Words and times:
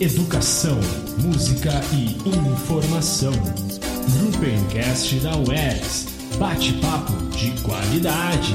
educação, 0.00 0.78
música 1.22 1.70
e 1.92 2.16
informação. 2.28 3.32
Gruppencast 4.18 5.20
da 5.20 5.36
UERS. 5.36 6.06
Bate-papo 6.36 7.12
de 7.36 7.52
qualidade. 7.62 8.54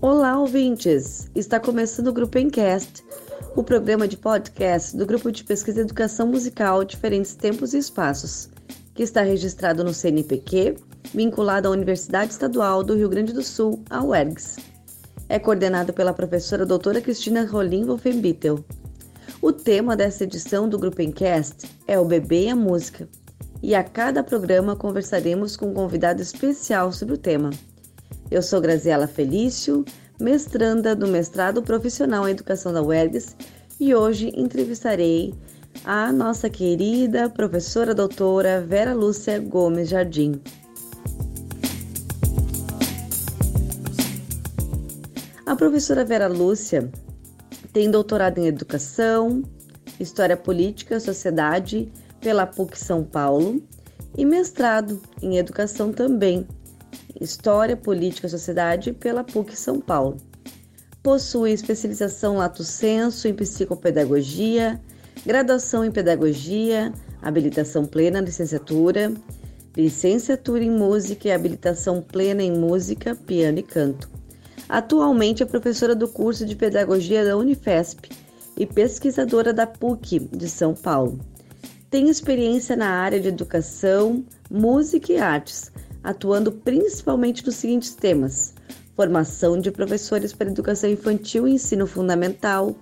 Olá, 0.00 0.38
ouvintes! 0.38 1.28
Está 1.34 1.58
começando 1.58 2.08
o 2.08 2.12
Grupo 2.12 2.38
Encast, 2.38 3.02
o 3.56 3.62
programa 3.62 4.08
de 4.08 4.16
podcast 4.16 4.96
do 4.96 5.06
Grupo 5.06 5.30
de 5.30 5.44
Pesquisa 5.44 5.80
Educação 5.80 6.26
Musical 6.26 6.84
Diferentes 6.84 7.36
Tempos 7.36 7.72
e 7.72 7.78
Espaços, 7.78 8.48
que 8.92 9.02
está 9.04 9.22
registrado 9.22 9.84
no 9.84 9.94
CNPq, 9.94 10.74
vinculado 11.14 11.68
à 11.68 11.70
Universidade 11.70 12.32
Estadual 12.32 12.82
do 12.82 12.96
Rio 12.96 13.08
Grande 13.08 13.32
do 13.32 13.44
Sul, 13.44 13.84
a 13.88 14.02
UERGS. 14.02 14.56
É 15.28 15.38
coordenado 15.38 15.92
pela 15.92 16.12
professora 16.12 16.66
doutora 16.66 17.00
Cristina 17.00 17.46
Rolim 17.46 17.84
Wolfenbittel. 17.84 18.64
O 19.40 19.52
tema 19.52 19.96
dessa 19.96 20.24
edição 20.24 20.68
do 20.68 20.76
Grupo 20.76 21.00
Encast 21.00 21.70
é 21.86 21.96
o 21.96 22.04
bebê 22.04 22.46
e 22.46 22.50
a 22.50 22.56
música, 22.56 23.08
e 23.62 23.72
a 23.72 23.84
cada 23.84 24.24
programa 24.24 24.74
conversaremos 24.74 25.56
com 25.56 25.66
um 25.66 25.74
convidado 25.74 26.20
especial 26.20 26.92
sobre 26.92 27.14
o 27.14 27.18
tema. 27.18 27.50
Eu 28.32 28.42
sou 28.42 28.60
Graziela 28.60 29.06
Felício, 29.06 29.84
mestranda 30.20 30.94
do 30.94 31.06
mestrado 31.06 31.62
profissional 31.62 32.28
em 32.28 32.32
educação 32.32 32.72
da 32.72 32.82
UERGS 32.82 33.36
e 33.80 33.94
hoje 33.94 34.32
entrevistarei 34.36 35.34
a 35.84 36.12
nossa 36.12 36.48
querida 36.48 37.28
professora 37.28 37.94
doutora 37.94 38.60
Vera 38.60 38.94
Lúcia 38.94 39.38
Gomes 39.40 39.88
Jardim. 39.88 40.40
A 45.44 45.56
professora 45.56 46.04
Vera 46.04 46.26
Lúcia 46.26 46.90
tem 47.72 47.90
doutorado 47.90 48.38
em 48.38 48.46
educação, 48.46 49.42
história 49.98 50.36
política 50.36 50.96
e 50.96 51.00
sociedade 51.00 51.92
pela 52.20 52.46
PUC 52.46 52.78
São 52.78 53.04
Paulo 53.04 53.62
e 54.16 54.24
mestrado 54.24 55.00
em 55.20 55.36
educação 55.36 55.92
também 55.92 56.46
História, 57.20 57.76
Política 57.76 58.26
e 58.26 58.30
Sociedade 58.30 58.92
pela 58.92 59.24
PUC 59.24 59.56
São 59.56 59.80
Paulo. 59.80 60.16
Possui 61.02 61.52
especialização 61.52 62.38
lato 62.38 62.64
sensu 62.64 63.28
em 63.28 63.34
psicopedagogia, 63.34 64.80
graduação 65.24 65.84
em 65.84 65.90
pedagogia, 65.90 66.92
habilitação 67.20 67.84
plena 67.84 68.20
licenciatura, 68.20 69.12
licenciatura 69.76 70.64
em 70.64 70.70
música 70.70 71.28
e 71.28 71.32
habilitação 71.32 72.00
plena 72.00 72.42
em 72.42 72.52
música, 72.52 73.14
piano 73.14 73.58
e 73.58 73.62
canto. 73.62 74.08
Atualmente 74.68 75.42
é 75.42 75.46
professora 75.46 75.94
do 75.94 76.08
curso 76.08 76.46
de 76.46 76.56
pedagogia 76.56 77.24
da 77.24 77.36
Unifesp 77.36 78.08
e 78.56 78.66
pesquisadora 78.66 79.52
da 79.52 79.66
PUC 79.66 80.20
de 80.20 80.48
São 80.48 80.74
Paulo. 80.74 81.18
Tem 81.90 82.08
experiência 82.08 82.74
na 82.74 82.88
área 82.88 83.20
de 83.20 83.28
educação, 83.28 84.24
música 84.50 85.12
e 85.12 85.18
artes, 85.18 85.70
atuando 86.04 86.52
principalmente 86.52 87.44
nos 87.44 87.56
seguintes 87.56 87.94
temas: 87.94 88.54
formação 88.94 89.58
de 89.58 89.70
professores 89.70 90.32
para 90.32 90.50
educação 90.50 90.90
infantil 90.90 91.48
e 91.48 91.52
ensino 91.52 91.86
fundamental, 91.86 92.76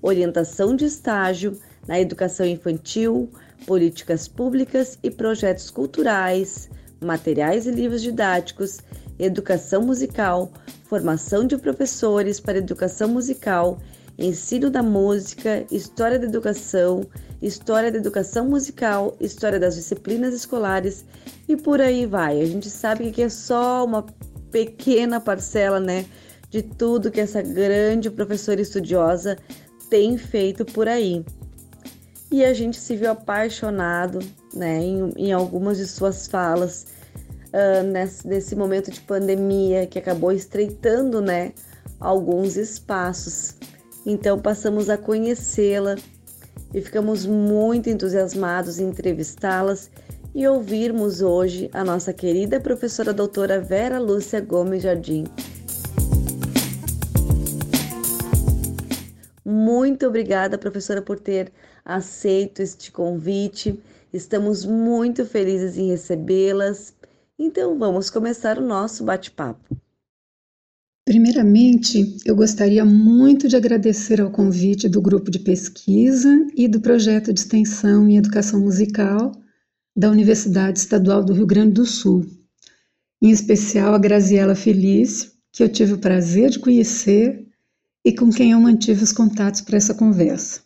orientação 0.00 0.76
de 0.76 0.84
estágio 0.84 1.58
na 1.86 2.00
educação 2.00 2.46
infantil, 2.46 3.28
políticas 3.66 4.28
públicas 4.28 4.98
e 5.02 5.10
projetos 5.10 5.70
culturais, 5.70 6.70
materiais 7.00 7.66
e 7.66 7.70
livros 7.72 8.00
didáticos, 8.00 8.78
educação 9.18 9.82
musical, 9.82 10.52
formação 10.84 11.46
de 11.46 11.58
professores 11.58 12.38
para 12.38 12.58
educação 12.58 13.08
musical, 13.08 13.78
ensino 14.18 14.70
da 14.70 14.82
música, 14.82 15.64
história 15.70 16.18
da 16.18 16.26
educação, 16.26 17.06
história 17.40 17.90
da 17.90 17.98
educação 17.98 18.48
musical, 18.48 19.16
história 19.20 19.58
das 19.58 19.74
disciplinas 19.74 20.34
escolares 20.34 21.04
e 21.48 21.56
por 21.56 21.80
aí 21.80 22.06
vai. 22.06 22.40
A 22.40 22.46
gente 22.46 22.68
sabe 22.68 23.10
que 23.10 23.22
é 23.22 23.28
só 23.28 23.84
uma 23.84 24.04
pequena 24.50 25.20
parcela, 25.20 25.80
né, 25.80 26.04
de 26.50 26.62
tudo 26.62 27.10
que 27.10 27.20
essa 27.20 27.40
grande 27.40 28.10
professora 28.10 28.60
estudiosa 28.60 29.38
tem 29.88 30.18
feito 30.18 30.64
por 30.64 30.88
aí. 30.88 31.24
E 32.30 32.44
a 32.44 32.52
gente 32.52 32.78
se 32.78 32.94
viu 32.96 33.10
apaixonado, 33.10 34.20
né, 34.54 34.78
em, 34.78 35.12
em 35.16 35.32
algumas 35.32 35.78
de 35.78 35.86
suas 35.86 36.28
falas 36.28 36.86
uh, 37.46 37.82
nesse, 37.84 38.26
nesse 38.26 38.56
momento 38.56 38.90
de 38.90 39.00
pandemia 39.00 39.86
que 39.86 39.98
acabou 39.98 40.32
estreitando, 40.32 41.20
né, 41.20 41.52
alguns 41.98 42.56
espaços. 42.56 43.56
Então 44.06 44.38
passamos 44.38 44.88
a 44.88 44.96
conhecê-la 44.96 45.96
e 46.72 46.80
ficamos 46.80 47.26
muito 47.26 47.90
entusiasmados 47.90 48.78
em 48.78 48.88
entrevistá-las 48.88 49.90
e 50.34 50.46
ouvirmos 50.46 51.20
hoje 51.20 51.68
a 51.72 51.82
nossa 51.82 52.12
querida 52.12 52.60
professora 52.60 53.12
doutora 53.12 53.60
Vera 53.60 53.98
Lúcia 53.98 54.40
Gomes 54.40 54.82
Jardim. 54.82 55.24
Muito 59.44 60.06
obrigada, 60.06 60.56
professora, 60.56 61.02
por 61.02 61.18
ter 61.18 61.52
aceito 61.84 62.60
este 62.60 62.92
convite. 62.92 63.82
Estamos 64.12 64.64
muito 64.64 65.24
felizes 65.26 65.76
em 65.76 65.88
recebê-las. 65.88 66.94
Então, 67.36 67.78
vamos 67.78 68.10
começar 68.10 68.58
o 68.58 68.62
nosso 68.62 69.02
bate-papo. 69.02 69.79
Primeiramente, 71.10 72.18
eu 72.24 72.36
gostaria 72.36 72.84
muito 72.84 73.48
de 73.48 73.56
agradecer 73.56 74.20
ao 74.20 74.30
convite 74.30 74.88
do 74.88 75.02
grupo 75.02 75.28
de 75.28 75.40
pesquisa 75.40 76.46
e 76.54 76.68
do 76.68 76.80
projeto 76.80 77.32
de 77.32 77.40
extensão 77.40 78.08
em 78.08 78.16
educação 78.16 78.60
musical 78.60 79.32
da 79.96 80.08
Universidade 80.08 80.78
Estadual 80.78 81.24
do 81.24 81.32
Rio 81.32 81.48
Grande 81.48 81.72
do 81.72 81.84
Sul, 81.84 82.24
em 83.20 83.28
especial 83.28 83.92
a 83.92 83.98
Graziela 83.98 84.54
Felício, 84.54 85.32
que 85.50 85.64
eu 85.64 85.68
tive 85.68 85.94
o 85.94 85.98
prazer 85.98 86.48
de 86.48 86.60
conhecer 86.60 87.44
e 88.04 88.12
com 88.14 88.30
quem 88.30 88.52
eu 88.52 88.60
mantive 88.60 89.02
os 89.02 89.12
contatos 89.12 89.62
para 89.62 89.78
essa 89.78 89.92
conversa. 89.92 90.60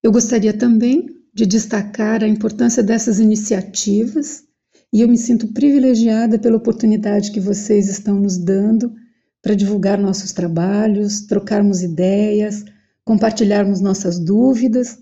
Eu 0.00 0.12
gostaria 0.12 0.52
também 0.52 1.08
de 1.34 1.44
destacar 1.44 2.22
a 2.22 2.28
importância 2.28 2.84
dessas 2.84 3.18
iniciativas 3.18 4.44
e 4.92 5.00
eu 5.00 5.08
me 5.08 5.18
sinto 5.18 5.48
privilegiada 5.48 6.38
pela 6.38 6.56
oportunidade 6.56 7.32
que 7.32 7.40
vocês 7.40 7.88
estão 7.88 8.20
nos 8.20 8.38
dando 8.38 8.94
para 9.42 9.54
divulgar 9.54 9.98
nossos 9.98 10.32
trabalhos, 10.32 11.22
trocarmos 11.22 11.82
ideias, 11.82 12.64
compartilharmos 13.04 13.80
nossas 13.80 14.18
dúvidas 14.18 14.98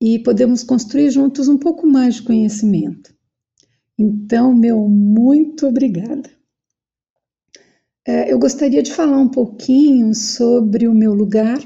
e 0.00 0.18
podemos 0.18 0.62
construir 0.62 1.10
juntos 1.10 1.48
um 1.48 1.58
pouco 1.58 1.86
mais 1.86 2.16
de 2.16 2.22
conhecimento. 2.22 3.14
Então, 3.98 4.54
meu 4.54 4.88
muito 4.88 5.66
obrigada. 5.66 6.30
É, 8.06 8.32
eu 8.32 8.38
gostaria 8.38 8.82
de 8.82 8.92
falar 8.92 9.18
um 9.18 9.28
pouquinho 9.28 10.14
sobre 10.14 10.86
o 10.86 10.94
meu 10.94 11.14
lugar, 11.14 11.58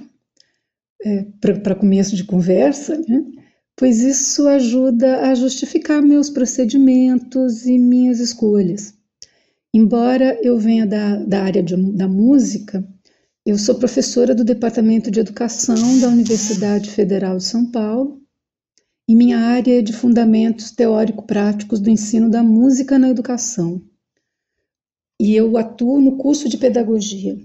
é, 1.05 1.27
para 1.41 1.75
começo 1.75 2.15
de 2.15 2.25
conversa, 2.25 2.97
né? 3.09 3.25
pois 3.77 4.01
isso 4.01 4.49
ajuda 4.49 5.31
a 5.31 5.35
justificar 5.35 6.03
meus 6.03 6.29
procedimentos 6.29 7.65
e 7.65 7.79
minhas 7.79 8.19
escolhas. 8.19 8.98
Embora 9.81 10.37
eu 10.43 10.59
venha 10.59 10.85
da, 10.85 11.15
da 11.19 11.41
área 11.41 11.63
de, 11.63 11.77
da 11.93 12.09
música, 12.09 12.85
eu 13.47 13.57
sou 13.57 13.77
professora 13.77 14.35
do 14.35 14.43
Departamento 14.43 15.09
de 15.09 15.21
Educação 15.21 16.01
da 16.01 16.09
Universidade 16.09 16.91
Federal 16.91 17.37
de 17.37 17.45
São 17.45 17.71
Paulo 17.71 18.21
e 19.09 19.15
minha 19.15 19.39
área 19.39 19.79
é 19.79 19.81
de 19.81 19.93
fundamentos 19.93 20.73
teórico-práticos 20.73 21.79
do 21.79 21.91
ensino 21.91 22.29
da 22.29 22.43
música 22.43 22.99
na 22.99 23.09
educação. 23.09 23.81
E 25.21 25.37
eu 25.37 25.57
atuo 25.57 26.01
no 26.01 26.17
curso 26.17 26.49
de 26.49 26.59
pedagogia. 26.59 27.39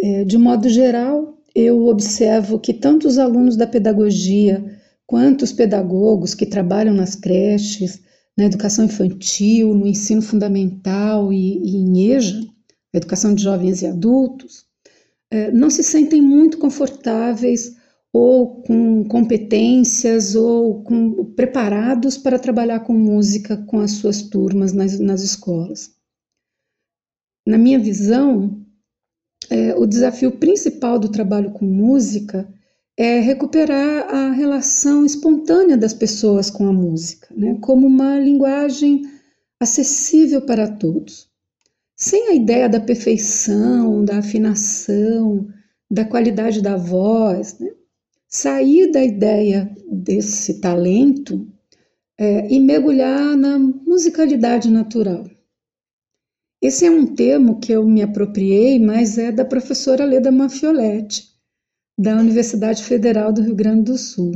É, 0.00 0.24
de 0.24 0.38
modo 0.38 0.70
geral, 0.70 1.38
eu 1.54 1.84
observo 1.84 2.58
que 2.58 2.72
tanto 2.72 3.06
os 3.06 3.18
alunos 3.18 3.58
da 3.58 3.66
pedagogia 3.66 4.64
quanto 5.06 5.42
os 5.42 5.52
pedagogos 5.52 6.34
que 6.34 6.46
trabalham 6.46 6.94
nas 6.94 7.14
creches, 7.14 8.05
na 8.36 8.44
educação 8.44 8.84
infantil, 8.84 9.74
no 9.74 9.86
ensino 9.86 10.20
fundamental 10.20 11.32
e, 11.32 11.58
e 11.58 11.76
em 11.76 12.12
EJA, 12.12 12.40
educação 12.92 13.34
de 13.34 13.42
jovens 13.42 13.82
e 13.82 13.86
adultos, 13.86 14.66
é, 15.30 15.50
não 15.50 15.70
se 15.70 15.82
sentem 15.82 16.20
muito 16.20 16.58
confortáveis 16.58 17.74
ou 18.12 18.62
com 18.62 19.04
competências 19.04 20.34
ou 20.34 20.82
com, 20.82 21.24
preparados 21.34 22.16
para 22.16 22.38
trabalhar 22.38 22.80
com 22.80 22.94
música 22.94 23.56
com 23.56 23.80
as 23.80 23.92
suas 23.92 24.22
turmas 24.22 24.72
nas, 24.72 24.98
nas 24.98 25.22
escolas. 25.22 25.90
Na 27.46 27.58
minha 27.58 27.78
visão, 27.78 28.64
é, 29.50 29.74
o 29.74 29.86
desafio 29.86 30.32
principal 30.32 30.98
do 30.98 31.10
trabalho 31.10 31.52
com 31.52 31.64
música 31.64 32.48
é 32.96 33.20
recuperar 33.20 34.08
a 34.08 34.30
relação 34.30 35.04
espontânea 35.04 35.76
das 35.76 35.92
pessoas 35.92 36.48
com 36.48 36.66
a 36.66 36.72
música, 36.72 37.28
né? 37.36 37.58
como 37.60 37.86
uma 37.86 38.18
linguagem 38.18 39.02
acessível 39.60 40.40
para 40.42 40.66
todos. 40.66 41.28
Sem 41.94 42.28
a 42.28 42.34
ideia 42.34 42.68
da 42.68 42.80
perfeição, 42.80 44.04
da 44.04 44.18
afinação, 44.18 45.46
da 45.90 46.04
qualidade 46.04 46.62
da 46.62 46.76
voz, 46.76 47.58
né? 47.58 47.70
sair 48.28 48.90
da 48.90 49.04
ideia 49.04 49.70
desse 49.90 50.60
talento 50.60 51.46
é, 52.18 52.50
e 52.50 52.58
mergulhar 52.58 53.36
na 53.36 53.58
musicalidade 53.58 54.70
natural. 54.70 55.24
Esse 56.62 56.86
é 56.86 56.90
um 56.90 57.14
termo 57.14 57.60
que 57.60 57.72
eu 57.72 57.86
me 57.86 58.02
apropriei, 58.02 58.78
mas 58.78 59.18
é 59.18 59.30
da 59.30 59.44
professora 59.44 60.04
Leda 60.04 60.32
Mafioletti, 60.32 61.35
da 61.98 62.16
Universidade 62.16 62.82
Federal 62.82 63.32
do 63.32 63.42
Rio 63.42 63.54
Grande 63.54 63.92
do 63.92 63.98
Sul. 63.98 64.32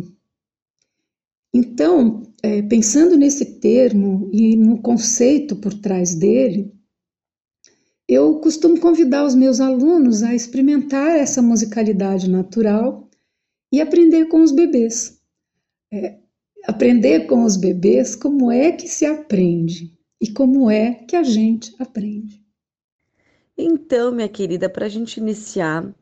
Então, 1.52 2.22
é, 2.42 2.62
pensando 2.62 3.16
nesse 3.16 3.58
termo 3.58 4.30
e 4.32 4.56
no 4.56 4.80
conceito 4.80 5.56
por 5.56 5.74
trás 5.74 6.14
dele, 6.14 6.72
eu 8.08 8.40
costumo 8.40 8.80
convidar 8.80 9.24
os 9.24 9.34
meus 9.34 9.60
alunos 9.60 10.22
a 10.22 10.34
experimentar 10.34 11.16
essa 11.16 11.42
musicalidade 11.42 12.28
natural 12.28 13.08
e 13.72 13.80
aprender 13.80 14.26
com 14.26 14.42
os 14.42 14.52
bebês. 14.52 15.20
É, 15.92 16.18
aprender 16.66 17.26
com 17.26 17.44
os 17.44 17.56
bebês 17.56 18.16
como 18.16 18.50
é 18.50 18.72
que 18.72 18.88
se 18.88 19.04
aprende 19.06 19.96
e 20.20 20.32
como 20.32 20.70
é 20.70 20.94
que 20.94 21.16
a 21.16 21.22
gente 21.22 21.74
aprende. 21.78 22.44
Então, 23.56 24.12
minha 24.12 24.28
querida, 24.28 24.68
para 24.68 24.86
a 24.86 24.88
gente 24.88 25.18
iniciar, 25.18 25.94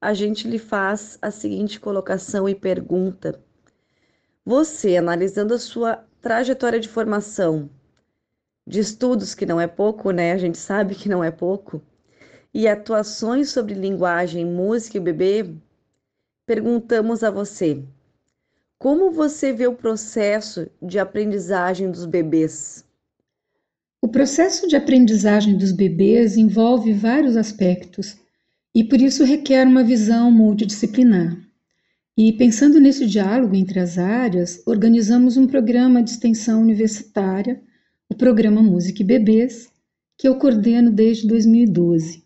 a 0.00 0.14
gente 0.14 0.48
lhe 0.48 0.58
faz 0.58 1.18
a 1.20 1.30
seguinte 1.30 1.80
colocação 1.80 2.48
e 2.48 2.54
pergunta. 2.54 3.40
Você, 4.44 4.96
analisando 4.96 5.54
a 5.54 5.58
sua 5.58 6.04
trajetória 6.20 6.78
de 6.78 6.88
formação, 6.88 7.68
de 8.66 8.80
estudos, 8.80 9.34
que 9.34 9.46
não 9.46 9.60
é 9.60 9.66
pouco, 9.66 10.10
né? 10.10 10.32
A 10.32 10.38
gente 10.38 10.58
sabe 10.58 10.94
que 10.94 11.08
não 11.08 11.22
é 11.22 11.30
pouco, 11.30 11.82
e 12.54 12.68
atuações 12.68 13.50
sobre 13.50 13.74
linguagem, 13.74 14.44
música 14.44 14.98
e 14.98 15.00
bebê, 15.00 15.54
perguntamos 16.46 17.24
a 17.24 17.30
você: 17.30 17.82
como 18.78 19.10
você 19.10 19.52
vê 19.52 19.66
o 19.66 19.74
processo 19.74 20.70
de 20.80 20.98
aprendizagem 20.98 21.90
dos 21.90 22.06
bebês? 22.06 22.84
O 24.00 24.06
processo 24.06 24.68
de 24.68 24.76
aprendizagem 24.76 25.58
dos 25.58 25.72
bebês 25.72 26.36
envolve 26.36 26.92
vários 26.92 27.36
aspectos 27.36 28.16
e 28.78 28.84
por 28.84 29.00
isso 29.00 29.24
requer 29.24 29.66
uma 29.66 29.82
visão 29.82 30.30
multidisciplinar. 30.30 31.36
E 32.16 32.32
pensando 32.32 32.78
nesse 32.78 33.06
diálogo 33.06 33.56
entre 33.56 33.80
as 33.80 33.98
áreas, 33.98 34.62
organizamos 34.64 35.36
um 35.36 35.48
programa 35.48 36.00
de 36.00 36.10
extensão 36.10 36.62
universitária, 36.62 37.60
o 38.08 38.14
programa 38.14 38.62
Música 38.62 39.02
e 39.02 39.04
Bebês, 39.04 39.68
que 40.16 40.28
eu 40.28 40.38
coordeno 40.38 40.92
desde 40.92 41.26
2012. 41.26 42.22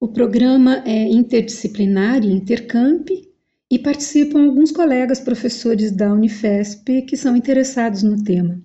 O 0.00 0.08
programa 0.08 0.82
é 0.86 1.06
interdisciplinar 1.10 2.24
e 2.24 2.32
intercamp 2.32 3.10
e 3.70 3.78
participam 3.78 4.46
alguns 4.46 4.72
colegas 4.72 5.20
professores 5.20 5.92
da 5.92 6.14
Unifesp 6.14 7.02
que 7.02 7.14
são 7.14 7.36
interessados 7.36 8.02
no 8.02 8.24
tema. 8.24 8.58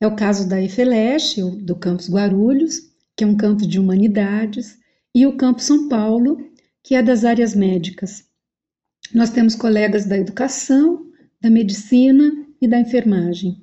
É 0.00 0.06
o 0.06 0.14
caso 0.14 0.48
da 0.48 0.62
EFELESH, 0.62 1.38
do 1.64 1.74
campus 1.74 2.08
Guarulhos, 2.08 2.78
que 3.16 3.24
é 3.24 3.26
um 3.26 3.36
campus 3.36 3.66
de 3.66 3.80
humanidades, 3.80 4.78
e 5.14 5.26
o 5.26 5.36
campus 5.36 5.64
São 5.64 5.88
Paulo, 5.88 6.38
que 6.82 6.94
é 6.94 7.02
das 7.02 7.24
áreas 7.24 7.54
médicas. 7.54 8.24
Nós 9.14 9.30
temos 9.30 9.54
colegas 9.54 10.06
da 10.06 10.16
educação, 10.16 11.06
da 11.40 11.50
medicina 11.50 12.46
e 12.60 12.68
da 12.68 12.78
enfermagem, 12.78 13.62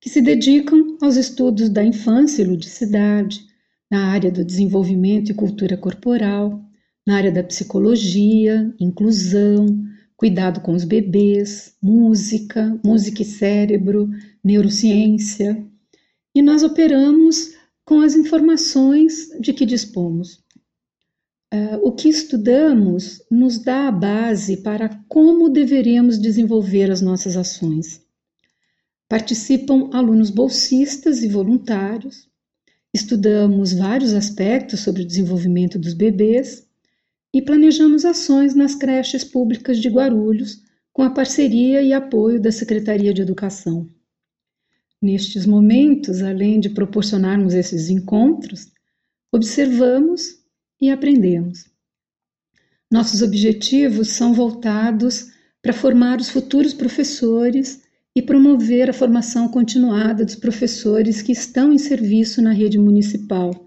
que 0.00 0.08
se 0.08 0.20
dedicam 0.20 0.96
aos 1.00 1.16
estudos 1.16 1.68
da 1.68 1.82
infância 1.82 2.42
e 2.42 2.46
ludicidade, 2.46 3.44
na 3.90 4.06
área 4.06 4.30
do 4.30 4.44
desenvolvimento 4.44 5.30
e 5.30 5.34
cultura 5.34 5.76
corporal, 5.76 6.62
na 7.06 7.16
área 7.16 7.32
da 7.32 7.42
psicologia, 7.42 8.72
inclusão, 8.78 9.66
cuidado 10.16 10.60
com 10.60 10.72
os 10.72 10.84
bebês, 10.84 11.74
música, 11.82 12.78
música 12.84 13.22
e 13.22 13.24
cérebro, 13.24 14.08
neurociência. 14.42 15.64
E 16.34 16.40
nós 16.42 16.62
operamos 16.62 17.54
com 17.84 18.00
as 18.00 18.14
informações 18.14 19.28
de 19.40 19.52
que 19.52 19.66
dispomos. 19.66 20.43
Uh, 21.54 21.78
o 21.86 21.92
que 21.92 22.08
estudamos 22.08 23.22
nos 23.30 23.58
dá 23.58 23.86
a 23.86 23.92
base 23.92 24.56
para 24.56 24.88
como 25.08 25.48
deveremos 25.48 26.18
desenvolver 26.18 26.90
as 26.90 27.00
nossas 27.00 27.36
ações. 27.36 28.02
Participam 29.08 29.88
alunos 29.92 30.30
bolsistas 30.30 31.22
e 31.22 31.28
voluntários. 31.28 32.28
Estudamos 32.92 33.72
vários 33.72 34.14
aspectos 34.14 34.80
sobre 34.80 35.02
o 35.02 35.06
desenvolvimento 35.06 35.78
dos 35.78 35.94
bebês 35.94 36.66
e 37.32 37.40
planejamos 37.40 38.04
ações 38.04 38.56
nas 38.56 38.74
creches 38.74 39.22
públicas 39.22 39.78
de 39.78 39.88
Guarulhos, 39.88 40.60
com 40.92 41.02
a 41.02 41.10
parceria 41.10 41.80
e 41.82 41.92
apoio 41.92 42.42
da 42.42 42.50
Secretaria 42.50 43.14
de 43.14 43.22
Educação. 43.22 43.88
Nestes 45.00 45.46
momentos, 45.46 46.20
além 46.20 46.58
de 46.58 46.70
proporcionarmos 46.70 47.54
esses 47.54 47.90
encontros, 47.90 48.72
observamos 49.30 50.42
e 50.80 50.90
aprendemos. 50.90 51.66
Nossos 52.90 53.22
objetivos 53.22 54.08
são 54.08 54.32
voltados 54.32 55.32
para 55.60 55.72
formar 55.72 56.20
os 56.20 56.28
futuros 56.28 56.74
professores 56.74 57.82
e 58.14 58.22
promover 58.22 58.88
a 58.88 58.92
formação 58.92 59.48
continuada 59.48 60.24
dos 60.24 60.36
professores 60.36 61.20
que 61.20 61.32
estão 61.32 61.72
em 61.72 61.78
serviço 61.78 62.40
na 62.40 62.52
rede 62.52 62.78
municipal 62.78 63.66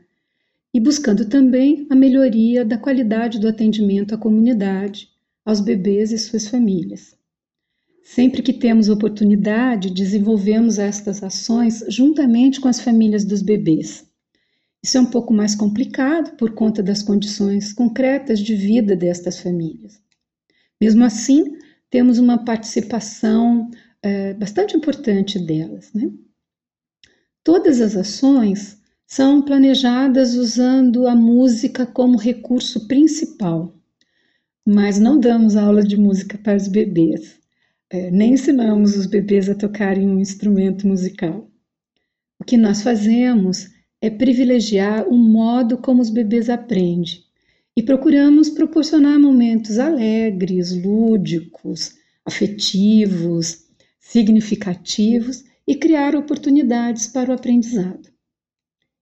e 0.74 0.80
buscando 0.80 1.26
também 1.26 1.88
a 1.90 1.96
melhoria 1.96 2.64
da 2.64 2.78
qualidade 2.78 3.40
do 3.40 3.48
atendimento 3.48 4.14
à 4.14 4.18
comunidade, 4.18 5.10
aos 5.44 5.60
bebês 5.60 6.12
e 6.12 6.18
suas 6.18 6.48
famílias. 6.48 7.16
Sempre 8.04 8.42
que 8.42 8.54
temos 8.54 8.88
oportunidade, 8.88 9.94
desenvolvemos 9.94 10.80
estas 10.80 11.22
ações 11.22 11.84
juntamente 11.90 12.62
com 12.62 12.70
as 12.70 12.80
famílias 12.80 13.26
dos 13.26 13.42
bebês. 13.42 14.07
Isso 14.88 14.98
é 14.98 15.02
um 15.02 15.06
pouco 15.06 15.34
mais 15.34 15.54
complicado 15.54 16.38
por 16.38 16.54
conta 16.54 16.82
das 16.82 17.04
condições 17.04 17.74
concretas 17.74 18.40
de 18.40 18.56
vida 18.56 18.96
destas 18.96 19.38
famílias. 19.38 20.02
Mesmo 20.80 21.04
assim, 21.04 21.58
temos 21.90 22.20
uma 22.20 22.46
participação 22.46 23.70
é, 24.02 24.34
bastante 24.36 24.78
importante 24.78 25.40
delas. 25.40 25.92
Né? 25.94 26.10
Todas 27.44 27.82
as 27.82 27.98
ações 27.98 28.82
são 29.06 29.42
planejadas 29.42 30.36
usando 30.36 31.06
a 31.06 31.14
música 31.14 31.86
como 31.86 32.18
recurso 32.18 32.88
principal, 32.88 33.76
mas 34.66 34.98
não 35.00 35.20
damos 35.20 35.58
aula 35.58 35.84
de 35.84 35.98
música 35.98 36.38
para 36.38 36.56
os 36.56 36.70
bebês, 36.70 37.38
é, 37.90 38.10
nem 38.10 38.36
ensinamos 38.36 38.96
os 38.96 39.06
bebês 39.06 39.50
a 39.50 39.56
tocarem 39.56 40.08
um 40.08 40.18
instrumento 40.18 40.88
musical. 40.88 41.52
O 42.40 42.46
que 42.46 42.56
nós 42.56 42.82
fazemos 42.82 43.76
é 44.02 44.10
privilegiar 44.10 45.08
o 45.08 45.18
modo 45.18 45.78
como 45.78 46.02
os 46.02 46.10
bebês 46.10 46.50
aprendem 46.50 47.24
e 47.76 47.84
procuramos 47.84 48.50
proporcionar 48.50 49.20
momentos 49.20 49.78
alegres, 49.78 50.72
lúdicos, 50.72 51.96
afetivos, 52.26 53.66
significativos 54.00 55.44
e 55.68 55.76
criar 55.76 56.16
oportunidades 56.16 57.08
para 57.08 57.30
o 57.30 57.34
aprendizado. 57.34 58.10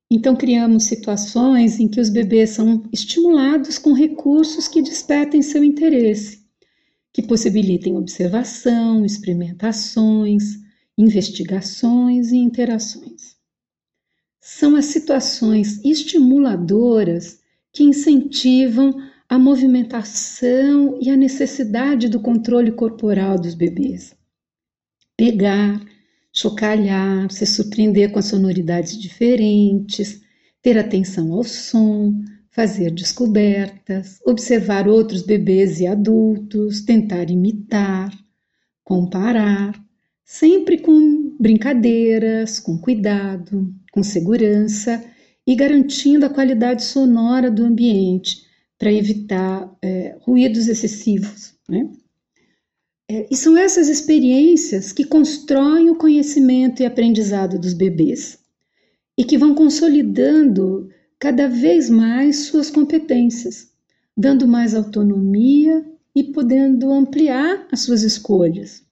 Então, 0.09 0.35
criamos 0.35 0.83
situações 0.83 1.79
em 1.79 1.87
que 1.87 1.99
os 1.99 2.09
bebês 2.09 2.51
são 2.51 2.83
estimulados 2.91 3.77
com 3.77 3.93
recursos 3.93 4.67
que 4.67 4.81
despertem 4.81 5.41
seu 5.41 5.63
interesse, 5.63 6.45
que 7.11 7.23
possibilitem 7.23 7.97
observação, 7.97 9.05
experimentações, 9.05 10.59
investigações 10.97 12.31
e 12.31 12.37
interações. 12.37 13.34
São 14.47 14.75
as 14.75 14.85
situações 14.85 15.83
estimuladoras 15.83 17.39
que 17.73 17.81
incentivam 17.81 18.95
a 19.27 19.39
movimentação 19.39 20.99
e 21.01 21.09
a 21.09 21.17
necessidade 21.17 22.07
do 22.07 22.19
controle 22.19 22.71
corporal 22.71 23.39
dos 23.39 23.55
bebês. 23.55 24.15
Pegar, 25.17 25.83
chocalhar, 26.31 27.31
se 27.31 27.43
surpreender 27.43 28.11
com 28.11 28.19
as 28.19 28.25
sonoridades 28.25 28.95
diferentes, 28.99 30.21
ter 30.61 30.77
atenção 30.77 31.33
ao 31.33 31.43
som, 31.43 32.13
fazer 32.51 32.91
descobertas, 32.91 34.19
observar 34.23 34.87
outros 34.87 35.23
bebês 35.23 35.79
e 35.79 35.87
adultos, 35.87 36.81
tentar 36.81 37.31
imitar, 37.31 38.15
comparar, 38.83 39.73
sempre 40.23 40.77
com 40.77 41.35
brincadeiras, 41.39 42.59
com 42.59 42.77
cuidado, 42.77 43.73
com 43.95 44.03
segurança 44.03 45.01
e 45.47 45.55
garantindo 45.55 46.25
a 46.25 46.29
qualidade 46.29 46.83
sonora 46.83 47.49
do 47.49 47.63
ambiente 47.63 48.45
para 48.77 48.91
evitar 48.91 49.73
é, 49.81 50.17
ruídos 50.19 50.67
excessivos. 50.67 51.53
Né? 51.67 51.89
É, 53.09 53.25
e 53.31 53.37
são 53.37 53.57
essas 53.57 53.87
experiências 53.87 54.91
que 54.91 55.05
constroem 55.05 55.89
o 55.89 55.95
conhecimento 55.95 56.83
e 56.83 56.85
aprendizado 56.85 57.57
dos 57.57 57.73
bebês 57.73 58.37
e 59.17 59.23
que 59.23 59.37
vão 59.37 59.55
consolidando 59.55 60.89
cada 61.17 61.47
vez 61.47 61.89
mais 61.89 62.47
suas 62.47 62.69
competências, 62.69 63.71
dando 64.17 64.45
mais 64.45 64.75
autonomia 64.75 65.85
e 66.13 66.21
podendo 66.21 66.91
ampliar 66.91 67.65
as 67.71 67.79
suas 67.79 68.03
escolhas. 68.03 68.83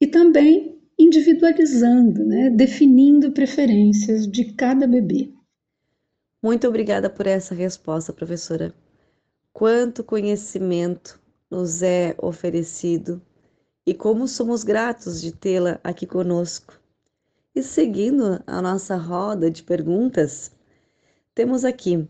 E 0.00 0.06
também 0.08 0.75
individualizando, 1.06 2.24
né, 2.24 2.50
definindo 2.50 3.32
preferências 3.32 4.26
de 4.26 4.52
cada 4.52 4.86
bebê. 4.86 5.32
Muito 6.42 6.66
obrigada 6.66 7.08
por 7.08 7.26
essa 7.26 7.54
resposta, 7.54 8.12
professora. 8.12 8.74
Quanto 9.52 10.04
conhecimento 10.04 11.20
nos 11.50 11.82
é 11.82 12.14
oferecido 12.18 13.22
e 13.86 13.94
como 13.94 14.26
somos 14.26 14.64
gratos 14.64 15.20
de 15.20 15.32
tê-la 15.32 15.80
aqui 15.82 16.06
conosco. 16.06 16.78
E 17.54 17.62
seguindo 17.62 18.42
a 18.46 18.60
nossa 18.60 18.96
roda 18.96 19.50
de 19.50 19.62
perguntas, 19.62 20.50
temos 21.34 21.64
aqui: 21.64 22.06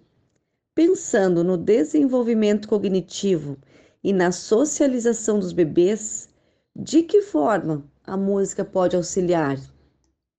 pensando 0.74 1.44
no 1.44 1.56
desenvolvimento 1.56 2.66
cognitivo 2.66 3.56
e 4.02 4.12
na 4.12 4.32
socialização 4.32 5.38
dos 5.38 5.52
bebês, 5.52 6.28
de 6.74 7.02
que 7.02 7.22
forma 7.22 7.84
a 8.06 8.16
música 8.16 8.64
pode 8.64 8.96
auxiliar? 8.96 9.58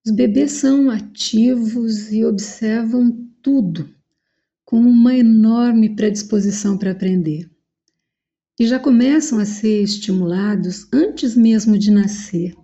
Os 0.05 0.11
bebês 0.13 0.53
são 0.53 0.89
ativos 0.89 2.11
e 2.11 2.23
observam 2.23 3.11
tudo 3.41 3.89
com 4.63 4.79
uma 4.79 5.15
enorme 5.15 5.95
predisposição 5.95 6.77
para 6.77 6.91
aprender 6.91 7.49
que 8.57 8.65
já 8.65 8.79
começam 8.79 9.37
a 9.37 9.45
ser 9.45 9.83
estimulados 9.83 10.87
antes 10.91 11.35
mesmo 11.35 11.77
de 11.77 11.91
nascer. 11.91 12.55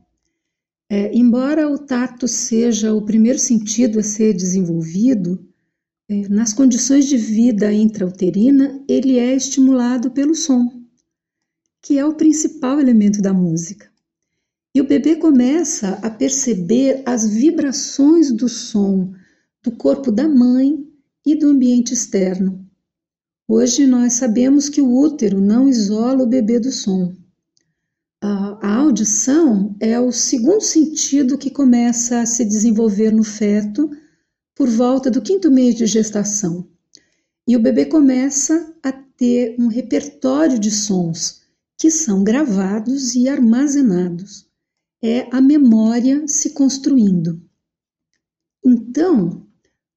É, 0.89 1.15
embora 1.15 1.69
o 1.69 1.77
tato 1.77 2.27
seja 2.27 2.95
o 2.95 3.05
primeiro 3.05 3.37
sentido 3.37 3.99
a 3.99 4.03
ser 4.03 4.33
desenvolvido, 4.33 5.47
é, 6.09 6.27
nas 6.29 6.51
condições 6.51 7.05
de 7.05 7.15
vida 7.15 7.71
intrauterina, 7.71 8.83
ele 8.89 9.19
é 9.19 9.35
estimulado 9.35 10.09
pelo 10.09 10.33
som, 10.33 10.67
que 11.79 11.99
é 11.99 12.05
o 12.05 12.15
principal 12.15 12.79
elemento 12.79 13.21
da 13.21 13.31
música. 13.31 13.92
E 14.75 14.81
o 14.81 14.87
bebê 14.87 15.15
começa 15.15 15.99
a 16.01 16.09
perceber 16.09 17.03
as 17.05 17.27
vibrações 17.27 18.31
do 18.31 18.49
som 18.49 19.13
do 19.63 19.71
corpo 19.71 20.11
da 20.11 20.27
mãe 20.27 20.83
e 21.25 21.35
do 21.35 21.47
ambiente 21.47 21.93
externo. 21.93 22.67
Hoje 23.47 23.85
nós 23.85 24.13
sabemos 24.13 24.69
que 24.69 24.81
o 24.81 24.91
útero 24.91 25.39
não 25.39 25.69
isola 25.69 26.23
o 26.23 26.27
bebê 26.27 26.59
do 26.59 26.71
som. 26.71 27.13
A, 28.19 28.77
audição 28.77 29.75
é 29.79 29.99
o 29.99 30.11
segundo 30.11 30.61
sentido 30.61 31.37
que 31.37 31.49
começa 31.49 32.21
a 32.21 32.25
se 32.25 32.43
desenvolver 32.43 33.11
no 33.11 33.23
feto 33.23 33.89
por 34.55 34.69
volta 34.69 35.11
do 35.11 35.21
quinto 35.21 35.51
mês 35.51 35.75
de 35.75 35.85
gestação. 35.85 36.67
E 37.47 37.55
o 37.55 37.61
bebê 37.61 37.85
começa 37.85 38.73
a 38.81 38.91
ter 38.91 39.55
um 39.59 39.67
repertório 39.67 40.57
de 40.57 40.71
sons 40.71 41.41
que 41.77 41.91
são 41.91 42.23
gravados 42.23 43.13
e 43.13 43.27
armazenados. 43.27 44.47
É 45.03 45.27
a 45.35 45.41
memória 45.41 46.25
se 46.27 46.51
construindo. 46.51 47.41
Então, 48.65 49.45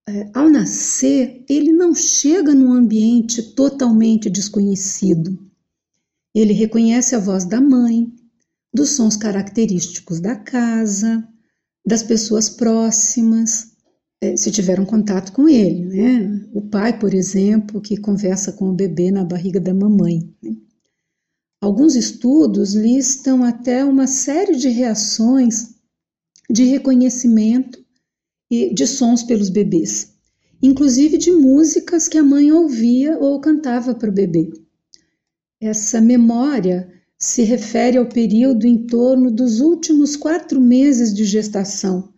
é, 0.08 0.28
ao 0.34 0.50
nascer, 0.50 1.44
ele 1.48 1.72
não 1.72 1.94
chega 1.94 2.52
num 2.52 2.72
ambiente 2.72 3.54
totalmente 3.54 4.28
desconhecido. 4.28 5.38
Ele 6.34 6.52
reconhece 6.52 7.14
a 7.14 7.20
voz 7.20 7.44
da 7.44 7.60
mãe, 7.60 8.12
dos 8.74 8.90
sons 8.90 9.16
característicos 9.16 10.20
da 10.20 10.34
casa, 10.34 11.26
das 11.86 12.02
pessoas 12.02 12.50
próximas, 12.50 13.76
é, 14.20 14.36
se 14.36 14.50
tiveram 14.50 14.84
contato 14.84 15.32
com 15.32 15.48
ele, 15.48 15.84
né? 15.84 16.48
O 16.52 16.62
pai, 16.62 16.98
por 16.98 17.14
exemplo, 17.14 17.80
que 17.80 17.96
conversa 17.96 18.52
com 18.52 18.70
o 18.70 18.74
bebê 18.74 19.10
na 19.10 19.24
barriga 19.24 19.60
da 19.60 19.72
mamãe. 19.72 20.34
Né? 20.42 20.56
Alguns 21.60 21.96
estudos 21.96 22.74
listam 22.74 23.42
até 23.42 23.84
uma 23.84 24.06
série 24.06 24.56
de 24.56 24.68
reações 24.68 25.74
de 26.48 26.64
reconhecimento 26.64 27.84
e 28.50 28.72
de 28.72 28.86
sons 28.86 29.22
pelos 29.22 29.48
bebês, 29.48 30.14
inclusive 30.62 31.18
de 31.18 31.32
músicas 31.32 32.08
que 32.08 32.18
a 32.18 32.22
mãe 32.22 32.52
ouvia 32.52 33.18
ou 33.18 33.40
cantava 33.40 33.94
para 33.94 34.10
o 34.10 34.14
bebê. 34.14 34.50
Essa 35.60 36.00
memória 36.00 36.92
se 37.18 37.42
refere 37.42 37.96
ao 37.96 38.06
período 38.06 38.66
em 38.66 38.86
torno 38.86 39.30
dos 39.30 39.60
últimos 39.60 40.16
quatro 40.16 40.60
meses 40.60 41.14
de 41.14 41.24
gestação, 41.24 42.12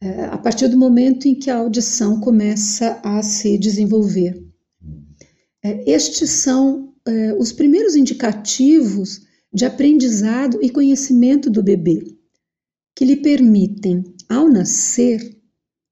é, 0.00 0.24
a 0.24 0.36
partir 0.36 0.68
do 0.68 0.76
momento 0.76 1.26
em 1.26 1.34
que 1.34 1.48
a 1.48 1.56
audição 1.56 2.20
começa 2.20 3.00
a 3.02 3.22
se 3.22 3.56
desenvolver. 3.56 4.44
É, 5.64 5.90
estes 5.90 6.30
são 6.30 6.92
é, 7.06 7.34
os 7.34 7.52
primeiros 7.52 7.94
indicativos 7.94 9.26
de 9.52 9.64
aprendizado 9.64 10.58
e 10.62 10.70
conhecimento 10.70 11.48
do 11.48 11.62
bebê, 11.62 12.04
que 12.94 13.04
lhe 13.04 13.16
permitem, 13.16 14.04
ao 14.28 14.48
nascer, 14.48 15.40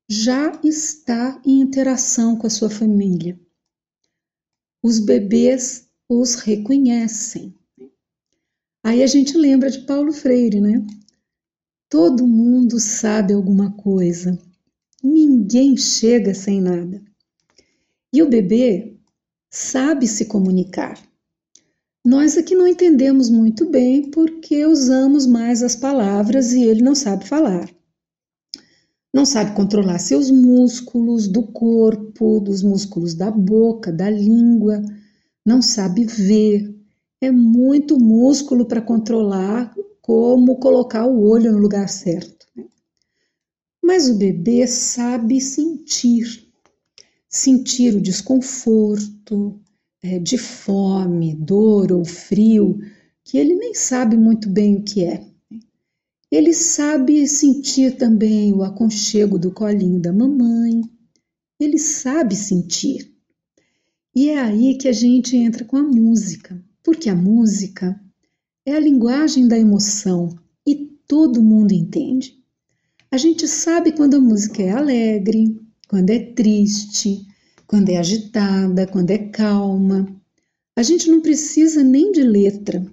já 0.09 0.61
está 0.63 1.41
em 1.47 1.61
interação 1.61 2.37
com 2.37 2.47
a 2.47 2.51
sua 2.51 2.69
família. 2.69 3.39
Os 4.83 4.99
bebês 4.99 5.89
os 6.09 6.35
reconhecem. 6.35 7.55
Aí 8.83 9.03
a 9.03 9.07
gente 9.07 9.39
lembra 9.39 9.71
de 9.71 9.87
Paulo 9.87 10.13
Freire, 10.13 10.61
né? 10.61 10.85
Todo 11.89 12.27
mundo 12.27 12.79
sabe 12.79 13.33
alguma 13.33 13.73
coisa. 13.73 14.39
Ninguém 15.03 15.77
chega 15.77 16.35
sem 16.35 16.61
nada. 16.61 17.03
E 18.13 18.23
o 18.23 18.29
bebê 18.29 18.94
sabe 19.55 20.07
se 20.07 20.27
comunicar. 20.27 20.99
Nós 22.05 22.37
aqui 22.37 22.55
não 22.55 22.67
entendemos 22.67 23.31
muito 23.31 23.71
bem 23.71 24.11
porque 24.11 24.67
usamos 24.67 25.27
mais 25.27 25.63
as 25.63 25.75
palavras 25.75 26.53
e 26.53 26.63
ele 26.63 26.83
não 26.83 26.95
sabe 26.95 27.27
falar 27.27 27.69
não 29.15 29.25
sabe 29.25 29.55
controlar 29.55 30.01
seus 30.01 30.29
músculos 30.29 31.29
do 31.29 31.45
corpo, 31.45 32.41
dos 32.41 32.65
músculos 32.65 33.15
da 33.15 33.31
boca, 33.31 33.93
da 33.93 34.11
língua, 34.11 34.83
não 35.47 35.63
sabe 35.63 36.05
ver. 36.05 36.75
É 37.21 37.31
muito 37.31 37.97
músculo 37.97 38.67
para 38.67 38.83
controlar 38.83 39.73
como 40.03 40.57
colocar 40.57 41.07
o 41.07 41.29
olho 41.29 41.53
no 41.53 41.59
lugar 41.59 41.89
certo. 41.89 42.45
Né? 42.57 42.65
Mas 43.81 44.11
o 44.11 44.15
bebê 44.15 44.67
sabe 44.67 45.41
sentir, 45.41 46.44
sentir 47.35 47.97
o 47.97 48.01
desconforto 48.01 49.61
é, 50.01 50.21
de 50.21 50.39
fome, 50.39 51.35
dor 51.35 51.91
ou 51.91 52.05
frio, 52.05 52.79
que 53.25 53.37
ele 53.37 53.57
nem 53.57 53.75
sabe 53.75 54.17
muito 54.17 54.49
bem 54.49 54.77
o 54.77 54.85
que 54.85 55.03
é. 55.03 55.27
Ele 56.31 56.55
sabe 56.55 57.27
sentir 57.27 57.97
também 57.97 58.53
o 58.53 58.63
aconchego 58.63 59.37
do 59.37 59.51
colinho 59.51 60.01
da 60.01 60.13
mamãe. 60.13 60.81
Ele 61.59 61.77
sabe 61.77 62.37
sentir. 62.37 63.13
E 64.15 64.29
é 64.29 64.39
aí 64.39 64.79
que 64.79 64.87
a 64.87 64.93
gente 64.93 65.37
entra 65.37 65.65
com 65.65 65.77
a 65.77 65.83
música, 65.83 66.65
porque 66.85 67.11
a 67.11 67.17
música 67.17 68.01
é 68.65 68.75
a 68.75 68.81
linguagem 68.81 69.49
da 69.49 69.59
emoção 69.59 70.39
e 70.65 70.77
todo 71.09 71.43
mundo 71.43 71.73
entende. 71.73 72.39
A 73.11 73.17
gente 73.17 73.49
sabe 73.49 73.91
quando 73.91 74.15
a 74.15 74.21
música 74.21 74.63
é 74.63 74.71
alegre, 74.71 75.64
quando 75.89 76.11
é 76.11 76.19
triste, 76.19 77.27
quando 77.67 77.91
é 77.91 77.97
agitada, 77.97 78.87
quando 78.87 79.11
é 79.11 79.19
calma. 79.19 80.07
A 80.77 80.83
gente 80.83 81.11
não 81.11 81.21
precisa 81.21 81.83
nem 81.83 82.13
de 82.13 82.23
letra 82.23 82.85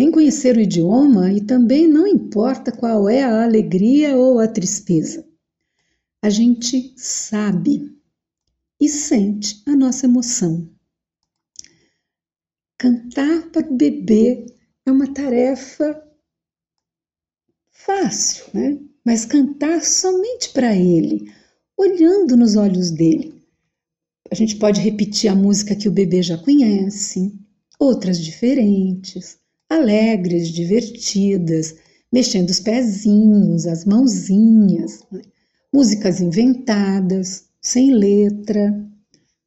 nem 0.00 0.10
conhecer 0.10 0.56
o 0.56 0.60
idioma 0.60 1.30
e 1.30 1.42
também 1.42 1.86
não 1.86 2.06
importa 2.06 2.72
qual 2.72 3.06
é 3.06 3.22
a 3.22 3.44
alegria 3.44 4.16
ou 4.16 4.38
a 4.38 4.48
tristeza. 4.48 5.28
A 6.22 6.30
gente 6.30 6.94
sabe 6.96 7.94
e 8.80 8.88
sente 8.88 9.62
a 9.66 9.76
nossa 9.76 10.06
emoção. 10.06 10.66
Cantar 12.78 13.50
para 13.50 13.70
o 13.70 13.76
bebê 13.76 14.46
é 14.86 14.90
uma 14.90 15.12
tarefa 15.12 16.02
fácil, 17.70 18.46
né? 18.54 18.78
Mas 19.04 19.26
cantar 19.26 19.82
somente 19.82 20.50
para 20.54 20.74
ele, 20.74 21.30
olhando 21.80 22.36
nos 22.36 22.56
olhos 22.56 22.90
dele. 22.90 23.42
A 24.30 24.34
gente 24.34 24.56
pode 24.56 24.80
repetir 24.80 25.30
a 25.30 25.34
música 25.34 25.74
que 25.74 25.88
o 25.88 25.92
bebê 25.92 26.22
já 26.22 26.36
conhece, 26.36 27.32
outras 27.78 28.22
diferentes, 28.22 29.38
alegres, 29.68 30.48
divertidas, 30.48 31.74
mexendo 32.12 32.50
os 32.50 32.60
pezinhos, 32.60 33.66
as 33.66 33.86
mãozinhas, 33.86 35.00
né? 35.10 35.22
músicas 35.72 36.20
inventadas, 36.20 37.44
sem 37.62 37.94
letra, 37.94 38.86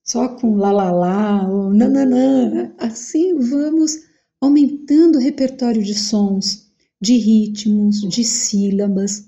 só 0.04 0.28
com 0.28 0.56
lá 0.56 0.72
lá 0.72 0.92
lá 0.92 1.48
ou 1.48 1.72
nananã. 1.72 2.74
Assim 2.80 3.36
vamos 3.36 4.00
aumentando 4.42 5.18
o 5.18 5.22
repertório 5.22 5.84
de 5.84 5.94
sons, 5.94 6.68
de 7.00 7.16
ritmos, 7.16 8.02
de 8.02 8.24
sílabas, 8.24 9.26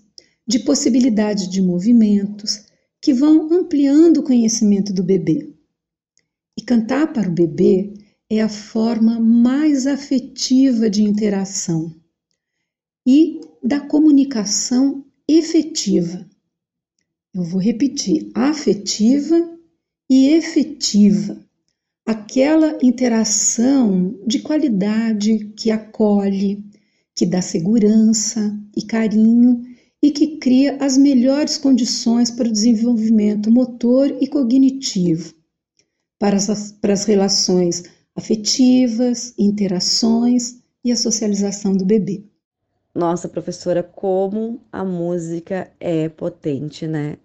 de 0.48 0.60
possibilidades 0.60 1.48
de 1.48 1.62
movimentos 1.62 2.65
que 3.06 3.14
vão 3.14 3.54
ampliando 3.54 4.18
o 4.18 4.24
conhecimento 4.24 4.92
do 4.92 5.04
bebê. 5.04 5.54
E 6.58 6.64
cantar 6.64 7.14
para 7.14 7.30
o 7.30 7.32
bebê 7.32 7.94
é 8.28 8.42
a 8.42 8.50
forma 8.50 9.20
mais 9.20 9.86
afetiva 9.86 10.90
de 10.90 11.04
interação 11.04 11.96
e 13.08 13.42
da 13.64 13.80
comunicação 13.80 15.06
efetiva. 15.30 16.28
Eu 17.32 17.44
vou 17.44 17.62
repetir: 17.62 18.32
afetiva 18.34 19.56
e 20.10 20.30
efetiva. 20.30 21.40
Aquela 22.08 22.76
interação 22.82 24.20
de 24.26 24.40
qualidade 24.40 25.54
que 25.56 25.70
acolhe, 25.70 26.66
que 27.16 27.28
dá 27.28 27.40
segurança 27.40 28.60
e 28.76 28.84
carinho 28.84 29.75
e 30.06 30.12
que 30.12 30.38
cria 30.38 30.78
as 30.80 30.96
melhores 30.96 31.58
condições 31.58 32.30
para 32.30 32.48
o 32.48 32.52
desenvolvimento 32.52 33.50
motor 33.50 34.16
e 34.22 34.28
cognitivo, 34.28 35.34
para 36.20 36.36
as, 36.36 36.72
para 36.74 36.94
as 36.94 37.06
relações 37.06 37.86
afetivas, 38.16 39.34
interações 39.36 40.62
e 40.84 40.92
a 40.92 40.96
socialização 40.96 41.76
do 41.76 41.84
bebê. 41.84 42.24
Nossa, 42.94 43.28
professora, 43.28 43.82
como 43.82 44.62
a 44.72 44.86
música 44.86 45.72
é 45.80 46.08
potente, 46.08 46.86
né? 46.86 47.18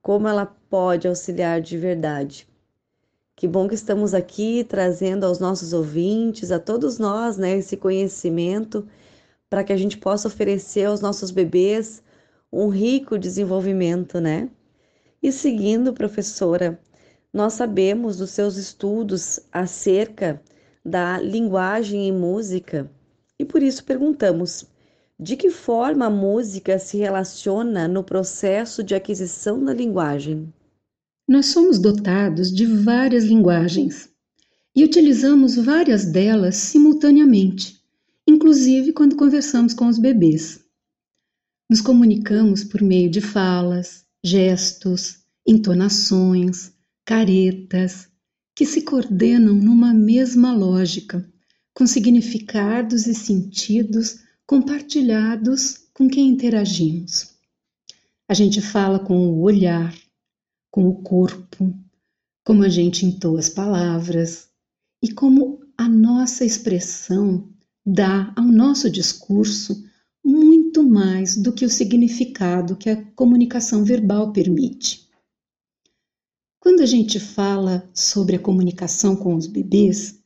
Como 0.00 0.26
ela 0.26 0.46
pode 0.46 1.06
auxiliar 1.06 1.60
de 1.60 1.76
verdade. 1.76 2.48
Que 3.36 3.46
bom 3.46 3.68
que 3.68 3.74
estamos 3.74 4.14
aqui 4.14 4.64
trazendo 4.66 5.24
aos 5.26 5.38
nossos 5.38 5.74
ouvintes, 5.74 6.50
a 6.50 6.58
todos 6.58 6.98
nós, 6.98 7.36
né, 7.36 7.58
esse 7.58 7.76
conhecimento 7.76 8.88
para 9.50 9.62
que 9.62 9.74
a 9.74 9.76
gente 9.76 9.98
possa 9.98 10.26
oferecer 10.26 10.86
aos 10.86 11.02
nossos 11.02 11.30
bebês 11.30 12.02
um 12.54 12.68
rico 12.68 13.18
desenvolvimento, 13.18 14.20
né? 14.20 14.48
E 15.22 15.32
seguindo, 15.32 15.92
professora, 15.92 16.78
nós 17.32 17.54
sabemos 17.54 18.16
dos 18.16 18.30
seus 18.30 18.56
estudos 18.56 19.40
acerca 19.52 20.40
da 20.84 21.18
linguagem 21.18 22.06
e 22.06 22.12
música 22.12 22.90
e 23.38 23.44
por 23.44 23.62
isso 23.62 23.84
perguntamos: 23.84 24.66
de 25.18 25.36
que 25.36 25.50
forma 25.50 26.06
a 26.06 26.10
música 26.10 26.78
se 26.78 26.96
relaciona 26.96 27.88
no 27.88 28.04
processo 28.04 28.82
de 28.82 28.94
aquisição 28.94 29.62
da 29.64 29.74
linguagem? 29.74 30.52
Nós 31.26 31.46
somos 31.46 31.78
dotados 31.78 32.52
de 32.52 32.66
várias 32.66 33.24
linguagens 33.24 34.08
e 34.76 34.84
utilizamos 34.84 35.56
várias 35.56 36.04
delas 36.04 36.56
simultaneamente, 36.56 37.80
inclusive 38.26 38.92
quando 38.92 39.16
conversamos 39.16 39.74
com 39.74 39.88
os 39.88 39.98
bebês. 39.98 40.63
Nos 41.74 41.80
comunicamos 41.80 42.62
por 42.62 42.80
meio 42.80 43.10
de 43.10 43.20
falas, 43.20 44.04
gestos, 44.22 45.24
entonações, 45.44 46.72
caretas, 47.04 48.06
que 48.54 48.64
se 48.64 48.82
coordenam 48.82 49.56
numa 49.56 49.92
mesma 49.92 50.54
lógica, 50.54 51.28
com 51.74 51.84
significados 51.84 53.08
e 53.08 53.14
sentidos 53.14 54.20
compartilhados 54.46 55.88
com 55.92 56.08
quem 56.08 56.28
interagimos. 56.28 57.34
A 58.28 58.34
gente 58.34 58.60
fala 58.60 59.00
com 59.00 59.26
o 59.26 59.40
olhar, 59.40 59.92
com 60.70 60.86
o 60.86 61.02
corpo, 61.02 61.76
como 62.44 62.62
a 62.62 62.68
gente 62.68 63.04
entoa 63.04 63.40
as 63.40 63.48
palavras 63.48 64.46
e 65.02 65.12
como 65.12 65.58
a 65.76 65.88
nossa 65.88 66.44
expressão 66.44 67.52
dá 67.84 68.32
ao 68.36 68.44
nosso 68.44 68.88
discurso 68.88 69.84
muito 70.74 70.82
mais 70.82 71.36
do 71.36 71.52
que 71.52 71.64
o 71.64 71.70
significado 71.70 72.74
que 72.74 72.90
a 72.90 73.00
comunicação 73.12 73.84
verbal 73.84 74.32
permite. 74.32 75.08
Quando 76.58 76.80
a 76.80 76.86
gente 76.86 77.20
fala 77.20 77.88
sobre 77.94 78.34
a 78.34 78.40
comunicação 78.40 79.14
com 79.14 79.36
os 79.36 79.46
bebês 79.46 80.18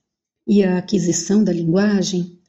e 0.47 0.65
a 0.65 0.79
aquisição 0.79 1.45
da 1.45 1.53
linguagem, 1.53 2.41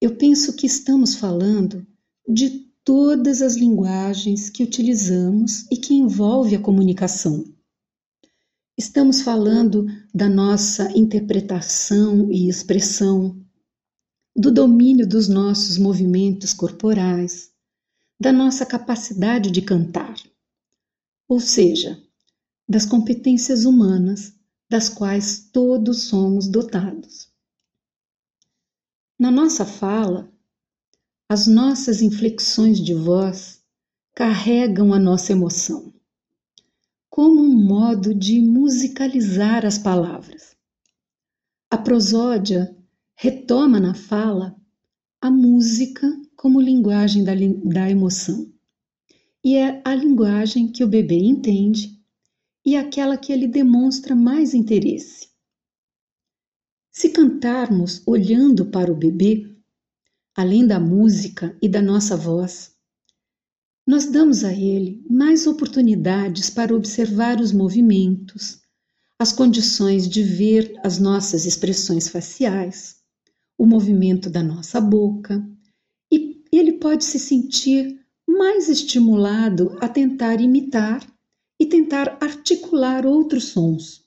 eu 0.00 0.16
penso 0.16 0.56
que 0.56 0.66
estamos 0.66 1.14
falando 1.14 1.86
de 2.28 2.66
todas 2.82 3.40
as 3.40 3.54
linguagens 3.54 4.50
que 4.50 4.64
utilizamos 4.64 5.64
e 5.70 5.76
que 5.76 5.94
envolve 5.94 6.56
a 6.56 6.60
comunicação. 6.60 7.44
Estamos 8.76 9.20
falando 9.20 9.86
da 10.12 10.28
nossa 10.28 10.90
interpretação 10.98 12.32
e 12.32 12.48
expressão, 12.48 13.40
do 14.36 14.50
domínio 14.50 15.06
dos 15.06 15.28
nossos 15.28 15.78
movimentos 15.78 16.52
corporais, 16.52 17.52
da 18.18 18.32
nossa 18.32 18.66
capacidade 18.66 19.50
de 19.50 19.62
cantar. 19.62 20.14
Ou 21.28 21.38
seja, 21.38 22.02
das 22.68 22.84
competências 22.84 23.64
humanas 23.64 24.34
das 24.68 24.88
quais 24.88 25.50
todos 25.52 26.04
somos 26.04 26.48
dotados. 26.48 27.28
Na 29.16 29.30
nossa 29.30 29.64
fala, 29.64 30.28
as 31.28 31.46
nossas 31.46 32.02
inflexões 32.02 32.80
de 32.80 32.92
voz 32.92 33.62
carregam 34.14 34.92
a 34.92 34.98
nossa 34.98 35.32
emoção, 35.32 35.92
como 37.08 37.40
um 37.40 37.54
modo 37.54 38.12
de 38.12 38.40
musicalizar 38.40 39.64
as 39.64 39.78
palavras. 39.78 40.56
A 41.70 41.78
prosódia 41.78 42.76
retoma 43.14 43.80
na 43.80 43.94
fala 43.94 44.56
a 45.20 45.30
música 45.30 46.06
como 46.36 46.60
linguagem 46.60 47.24
da, 47.24 47.32
da 47.64 47.90
emoção. 47.90 48.52
E 49.42 49.56
é 49.56 49.80
a 49.84 49.94
linguagem 49.94 50.70
que 50.70 50.84
o 50.84 50.88
bebê 50.88 51.16
entende 51.16 51.98
e 52.64 52.76
aquela 52.76 53.16
que 53.16 53.32
ele 53.32 53.46
demonstra 53.46 54.14
mais 54.14 54.54
interesse. 54.54 55.28
Se 56.90 57.10
cantarmos 57.10 58.02
olhando 58.06 58.66
para 58.66 58.92
o 58.92 58.96
bebê, 58.96 59.54
além 60.34 60.66
da 60.66 60.80
música 60.80 61.56
e 61.60 61.68
da 61.68 61.82
nossa 61.82 62.16
voz, 62.16 62.74
nós 63.86 64.06
damos 64.06 64.44
a 64.44 64.52
ele 64.52 65.04
mais 65.10 65.46
oportunidades 65.46 66.48
para 66.48 66.74
observar 66.74 67.40
os 67.40 67.52
movimentos, 67.52 68.60
as 69.18 69.32
condições 69.32 70.08
de 70.08 70.22
ver 70.22 70.78
as 70.82 70.98
nossas 70.98 71.44
expressões 71.44 72.08
faciais, 72.08 73.03
o 73.58 73.66
movimento 73.66 74.28
da 74.28 74.42
nossa 74.42 74.80
boca, 74.80 75.44
e 76.10 76.42
ele 76.52 76.72
pode 76.74 77.04
se 77.04 77.18
sentir 77.18 78.00
mais 78.26 78.68
estimulado 78.68 79.76
a 79.80 79.88
tentar 79.88 80.40
imitar 80.40 81.06
e 81.60 81.66
tentar 81.66 82.18
articular 82.20 83.06
outros 83.06 83.44
sons. 83.44 84.04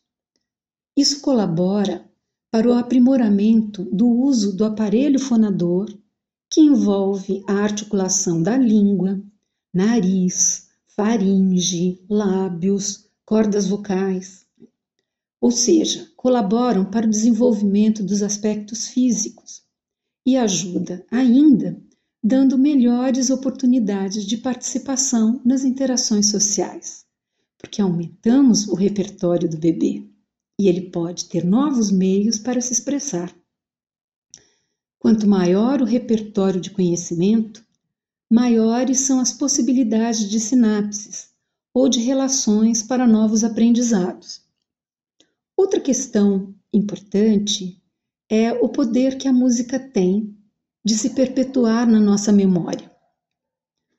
Isso 0.98 1.22
colabora 1.22 2.10
para 2.52 2.68
o 2.68 2.74
aprimoramento 2.74 3.84
do 3.86 4.08
uso 4.08 4.56
do 4.56 4.66
aparelho 4.66 5.20
fonador, 5.20 5.94
que 6.50 6.62
envolve 6.62 7.44
a 7.48 7.54
articulação 7.54 8.42
da 8.42 8.58
língua, 8.58 9.22
nariz, 9.74 10.70
faringe, 10.88 12.02
lábios, 12.10 13.08
cordas 13.26 13.68
vocais. 13.68 14.46
Ou 15.40 15.52
seja, 15.52 16.07
colaboram 16.18 16.84
para 16.84 17.08
o 17.08 17.10
desenvolvimento 17.10 18.04
dos 18.04 18.22
aspectos 18.22 18.90
físicos 18.90 19.62
e 20.26 20.36
ajuda 20.36 21.06
ainda 21.10 21.82
dando 22.22 22.58
melhores 22.58 23.30
oportunidades 23.30 24.26
de 24.26 24.36
participação 24.36 25.40
nas 25.46 25.64
interações 25.64 26.30
sociais 26.30 27.08
porque 27.58 27.82
aumentamos 27.82 28.68
o 28.68 28.76
repertório 28.76 29.50
do 29.50 29.58
bebê 29.58 30.08
e 30.60 30.68
ele 30.68 30.90
pode 30.90 31.26
ter 31.26 31.44
novos 31.44 31.92
meios 31.92 32.38
para 32.38 32.62
se 32.62 32.74
expressar. 32.74 33.34
Quanto 35.00 35.28
maior 35.28 35.82
o 35.82 35.86
repertório 35.86 36.60
de 36.60 36.72
conhecimento, 36.72 37.64
maiores 38.32 39.02
são 39.02 39.20
as 39.20 39.32
possibilidades 39.32 40.30
de 40.30 40.40
sinapses 40.40 41.30
ou 41.74 41.88
de 41.88 42.00
relações 42.00 42.82
para 42.82 43.08
novos 43.08 43.44
aprendizados. 43.44 44.42
Outra 45.58 45.80
questão 45.80 46.54
importante 46.72 47.82
é 48.30 48.54
o 48.54 48.70
poder 48.70 49.18
que 49.18 49.28
a 49.28 49.34
música 49.34 49.80
tem 49.80 50.38
de 50.86 50.96
se 50.96 51.10
perpetuar 51.10 51.88
na 51.88 52.00
nossa 52.00 52.32
memória. 52.32 52.92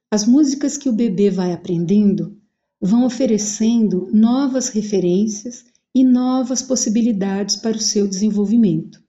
As 0.09 0.25
músicas 0.25 0.77
que 0.77 0.89
o 0.89 0.93
bebê 0.93 1.31
vai 1.31 1.53
aprendendo 1.53 2.41
vão 2.81 3.05
oferecendo 3.05 4.09
novas 4.13 4.69
referências 4.69 5.65
e 5.93 6.05
novas 6.05 6.63
possibilidades 6.63 7.57
para 7.57 7.77
o 7.77 7.81
seu 7.81 8.07
desenvolvimento. 8.07 9.03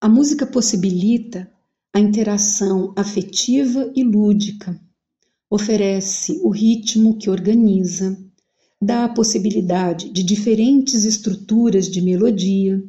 A 0.00 0.08
música 0.08 0.46
possibilita 0.46 1.52
a 1.92 2.00
interação 2.00 2.94
afetiva 2.96 3.92
e 3.94 4.02
lúdica, 4.02 4.80
oferece 5.50 6.40
o 6.42 6.48
ritmo 6.48 7.18
que 7.18 7.28
organiza, 7.28 8.18
dá 8.82 9.04
a 9.04 9.08
possibilidade 9.08 10.10
de 10.10 10.22
diferentes 10.22 11.04
estruturas 11.04 11.88
de 11.88 12.02
melodia, 12.02 12.82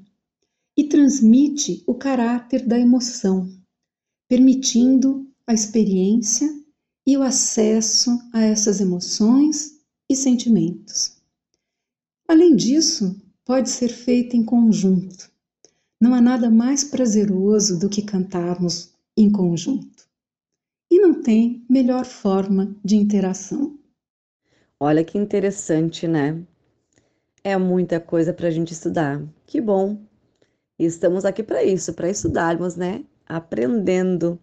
e 0.76 0.84
transmite 0.86 1.84
o 1.86 1.94
caráter 1.94 2.66
da 2.66 2.80
emoção, 2.80 3.48
permitindo 4.28 5.28
a 5.46 5.54
experiência 5.54 6.50
e 7.06 7.16
o 7.16 7.22
acesso 7.22 8.10
a 8.34 8.42
essas 8.42 8.82
emoções 8.82 9.80
e 10.10 10.16
sentimentos. 10.16 11.22
Além 12.28 12.56
disso, 12.56 13.22
pode 13.46 13.70
ser 13.70 13.90
feita 13.90 14.36
em 14.36 14.44
conjunto. 14.44 15.32
Não 16.02 16.14
há 16.14 16.22
nada 16.22 16.50
mais 16.50 16.84
prazeroso 16.84 17.78
do 17.78 17.88
que 17.88 18.02
cantarmos 18.02 18.92
em 19.16 19.32
conjunto. 19.32 20.08
E 20.90 21.00
não 21.00 21.22
tem 21.22 21.64
melhor 21.70 22.06
forma 22.06 22.76
de 22.84 22.96
interação. 22.96 23.78
Olha 24.86 25.02
que 25.02 25.18
interessante, 25.18 26.10
né? 26.10 26.44
É 27.42 27.56
muita 27.56 28.02
coisa 28.02 28.34
para 28.34 28.50
a 28.50 28.52
gente 28.52 28.74
estudar. 28.74 29.24
Que 29.48 29.62
bom! 29.62 29.98
estamos 30.78 31.24
aqui 31.24 31.42
para 31.42 31.64
isso, 31.64 31.94
para 31.94 32.10
estudarmos, 32.10 32.76
né? 32.76 33.06
Aprendendo. 33.26 34.38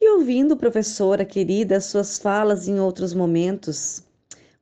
E 0.00 0.08
ouvindo, 0.10 0.56
professora 0.56 1.24
querida, 1.24 1.80
suas 1.80 2.20
falas 2.20 2.68
em 2.68 2.78
outros 2.78 3.12
momentos, 3.12 4.04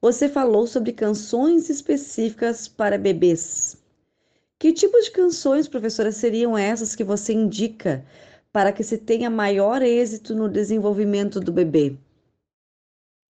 você 0.01 0.31
falou 0.31 0.67
sobre 0.67 0.93
canções 0.93 1.69
específicas 1.69 2.67
para 2.67 2.97
bebês. 2.97 3.77
Que 4.59 4.73
tipo 4.73 4.99
de 4.99 5.11
canções, 5.11 5.69
professora, 5.69 6.11
seriam 6.11 6.57
essas 6.57 6.97
que 6.97 7.05
você 7.05 7.35
indica 7.35 8.03
para 8.51 8.73
que 8.73 8.83
se 8.83 8.97
tenha 8.97 9.29
maior 9.29 9.83
êxito 9.83 10.35
no 10.35 10.49
desenvolvimento 10.49 11.39
do 11.39 11.53
bebê? 11.53 11.99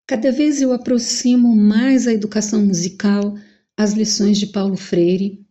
Cada 0.05 0.31
vez 0.31 0.61
eu 0.61 0.73
aproximo 0.73 1.55
mais 1.55 2.07
a 2.07 2.13
educação 2.13 2.65
musical 2.65 3.37
às 3.77 3.93
lições 3.93 4.37
de 4.37 4.47
Paulo 4.47 4.75
Freire, 4.75 5.45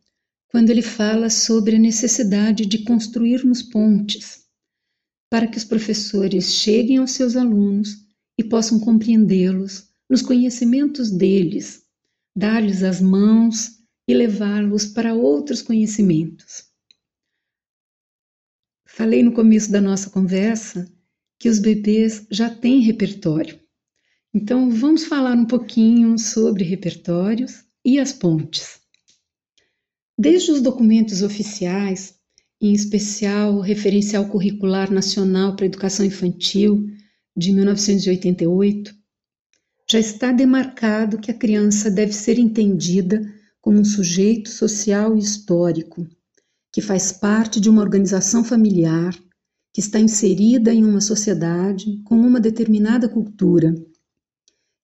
quando 0.48 0.68
ele 0.68 0.82
fala 0.82 1.30
sobre 1.30 1.76
a 1.76 1.78
necessidade 1.78 2.66
de 2.66 2.84
construirmos 2.84 3.62
pontes 3.62 4.42
para 5.30 5.46
que 5.46 5.56
os 5.56 5.64
professores 5.64 6.52
cheguem 6.52 6.98
aos 6.98 7.12
seus 7.12 7.36
alunos 7.36 8.06
e 8.38 8.44
possam 8.44 8.78
compreendê-los 8.78 9.88
nos 10.08 10.20
conhecimentos 10.20 11.10
deles, 11.10 11.82
dar-lhes 12.36 12.82
as 12.82 13.00
mãos 13.00 13.78
e 14.06 14.12
levá-los 14.12 14.84
para 14.84 15.14
outros 15.14 15.62
conhecimentos. 15.62 16.70
Falei 18.86 19.22
no 19.22 19.32
começo 19.32 19.72
da 19.72 19.80
nossa 19.80 20.10
conversa 20.10 20.86
que 21.38 21.48
os 21.48 21.58
bebês 21.58 22.26
já 22.30 22.54
têm 22.54 22.82
repertório. 22.82 23.61
Então, 24.34 24.70
vamos 24.70 25.04
falar 25.04 25.34
um 25.34 25.44
pouquinho 25.44 26.18
sobre 26.18 26.64
repertórios 26.64 27.64
e 27.84 27.98
as 27.98 28.14
pontes. 28.14 28.80
Desde 30.18 30.50
os 30.52 30.62
documentos 30.62 31.20
oficiais, 31.20 32.14
em 32.58 32.72
especial 32.72 33.56
o 33.56 33.60
Referencial 33.60 34.26
Curricular 34.28 34.90
Nacional 34.90 35.54
para 35.54 35.66
a 35.66 35.66
Educação 35.66 36.06
Infantil 36.06 36.86
de 37.36 37.52
1988, 37.52 38.94
já 39.90 39.98
está 39.98 40.32
demarcado 40.32 41.18
que 41.18 41.30
a 41.30 41.34
criança 41.36 41.90
deve 41.90 42.14
ser 42.14 42.38
entendida 42.38 43.20
como 43.60 43.80
um 43.80 43.84
sujeito 43.84 44.48
social 44.48 45.14
e 45.14 45.20
histórico, 45.20 46.08
que 46.72 46.80
faz 46.80 47.12
parte 47.12 47.60
de 47.60 47.68
uma 47.68 47.82
organização 47.82 48.42
familiar, 48.42 49.14
que 49.74 49.80
está 49.80 50.00
inserida 50.00 50.72
em 50.72 50.84
uma 50.86 51.02
sociedade 51.02 52.00
com 52.04 52.14
uma 52.14 52.40
determinada 52.40 53.08
cultura, 53.10 53.74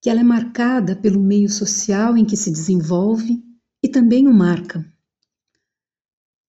que 0.01 0.09
ela 0.09 0.19
é 0.19 0.23
marcada 0.23 0.95
pelo 0.95 1.21
meio 1.21 1.49
social 1.49 2.17
em 2.17 2.25
que 2.25 2.37
se 2.37 2.51
desenvolve 2.51 3.43
e 3.83 3.87
também 3.87 4.27
o 4.27 4.33
marca. 4.33 4.85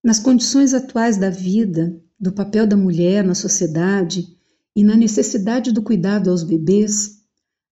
Nas 0.03 0.19
condições 0.19 0.73
atuais 0.73 1.17
da 1.17 1.31
vida, 1.31 2.01
do 2.19 2.33
papel 2.33 2.67
da 2.67 2.77
mulher 2.77 3.25
na 3.25 3.35
sociedade 3.35 4.37
e 4.75 4.85
na 4.85 4.97
necessidade 4.97 5.73
do 5.73 5.83
cuidado 5.83 6.31
aos 6.31 6.43
bebês, 6.43 7.21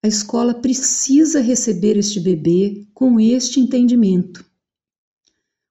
a 0.03 0.09
escola 0.09 0.55
precisa 0.55 1.41
receber 1.41 1.97
este 1.97 2.21
bebê 2.21 2.87
com 2.95 3.19
este 3.19 3.61
entendimento. 3.61 4.45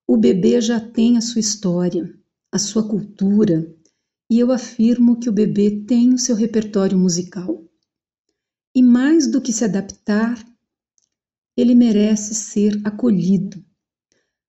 O 0.07 0.17
bebê 0.17 0.59
já 0.61 0.79
tem 0.79 1.17
a 1.17 1.21
sua 1.21 1.39
história, 1.39 2.13
a 2.51 2.57
sua 2.57 2.87
cultura, 2.87 3.73
e 4.29 4.39
eu 4.39 4.51
afirmo 4.51 5.19
que 5.19 5.29
o 5.29 5.33
bebê 5.33 5.83
tem 5.87 6.13
o 6.13 6.17
seu 6.17 6.35
repertório 6.35 6.97
musical. 6.97 7.66
E 8.77 8.83
mais 8.83 9.25
do 9.25 9.41
que 9.41 9.51
se 9.51 9.65
adaptar, 9.65 10.37
ele 11.57 11.73
merece 11.73 12.35
ser 12.35 12.79
acolhido. 12.83 13.65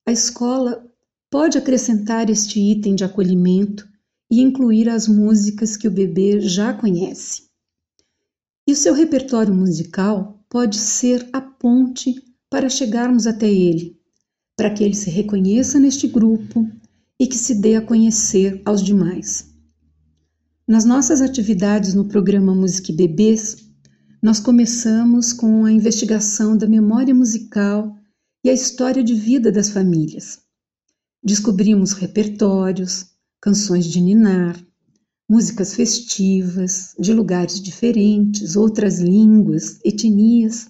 A 0.06 0.12
escola 0.12 0.86
pode 1.30 1.56
acrescentar 1.56 2.28
este 2.28 2.60
item 2.60 2.94
de 2.94 3.04
acolhimento 3.04 3.88
e 4.30 4.42
incluir 4.42 4.86
as 4.86 5.08
músicas 5.08 5.78
que 5.78 5.88
o 5.88 5.90
bebê 5.90 6.40
já 6.40 6.74
conhece. 6.74 7.44
E 8.66 8.72
o 8.72 8.76
seu 8.76 8.92
repertório 8.92 9.54
musical 9.54 10.44
pode 10.50 10.76
ser 10.76 11.26
a 11.32 11.40
ponte 11.40 12.14
para 12.50 12.68
chegarmos 12.68 13.26
até 13.26 13.50
ele, 13.50 13.98
para 14.54 14.68
que 14.68 14.84
ele 14.84 14.94
se 14.94 15.08
reconheça 15.08 15.80
neste 15.80 16.06
grupo 16.06 16.70
e 17.18 17.26
que 17.26 17.38
se 17.38 17.54
dê 17.54 17.76
a 17.76 17.80
conhecer 17.80 18.60
aos 18.66 18.82
demais. 18.82 19.48
Nas 20.68 20.84
nossas 20.84 21.22
atividades 21.22 21.94
no 21.94 22.04
programa 22.08 22.54
Música 22.54 22.92
e 22.92 22.94
Bebês, 22.94 23.67
nós 24.20 24.40
começamos 24.40 25.32
com 25.32 25.64
a 25.64 25.72
investigação 25.72 26.56
da 26.56 26.66
memória 26.66 27.14
musical 27.14 27.96
e 28.44 28.50
a 28.50 28.52
história 28.52 29.02
de 29.02 29.14
vida 29.14 29.52
das 29.52 29.70
famílias. 29.70 30.40
Descobrimos 31.22 31.92
repertórios, 31.92 33.06
canções 33.40 33.86
de 33.86 34.00
ninar, 34.00 34.60
músicas 35.28 35.74
festivas, 35.74 36.94
de 36.98 37.12
lugares 37.12 37.60
diferentes, 37.60 38.56
outras 38.56 38.98
línguas, 38.98 39.78
etnias. 39.84 40.68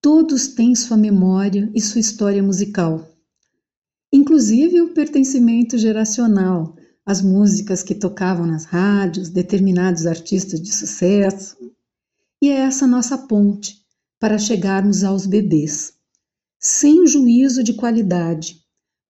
Todos 0.00 0.48
têm 0.48 0.74
sua 0.74 0.96
memória 0.96 1.70
e 1.74 1.80
sua 1.80 2.00
história 2.00 2.42
musical, 2.42 3.06
inclusive 4.12 4.80
o 4.80 4.94
pertencimento 4.94 5.76
geracional, 5.76 6.74
as 7.04 7.20
músicas 7.20 7.82
que 7.82 7.94
tocavam 7.94 8.46
nas 8.46 8.64
rádios, 8.64 9.28
determinados 9.28 10.06
artistas 10.06 10.60
de 10.60 10.72
sucesso. 10.72 11.56
E 12.42 12.48
é 12.48 12.54
essa 12.54 12.88
nossa 12.88 13.16
ponte 13.16 13.86
para 14.18 14.36
chegarmos 14.36 15.04
aos 15.04 15.26
bebês, 15.26 15.92
sem 16.58 17.06
juízo 17.06 17.62
de 17.62 17.72
qualidade, 17.74 18.56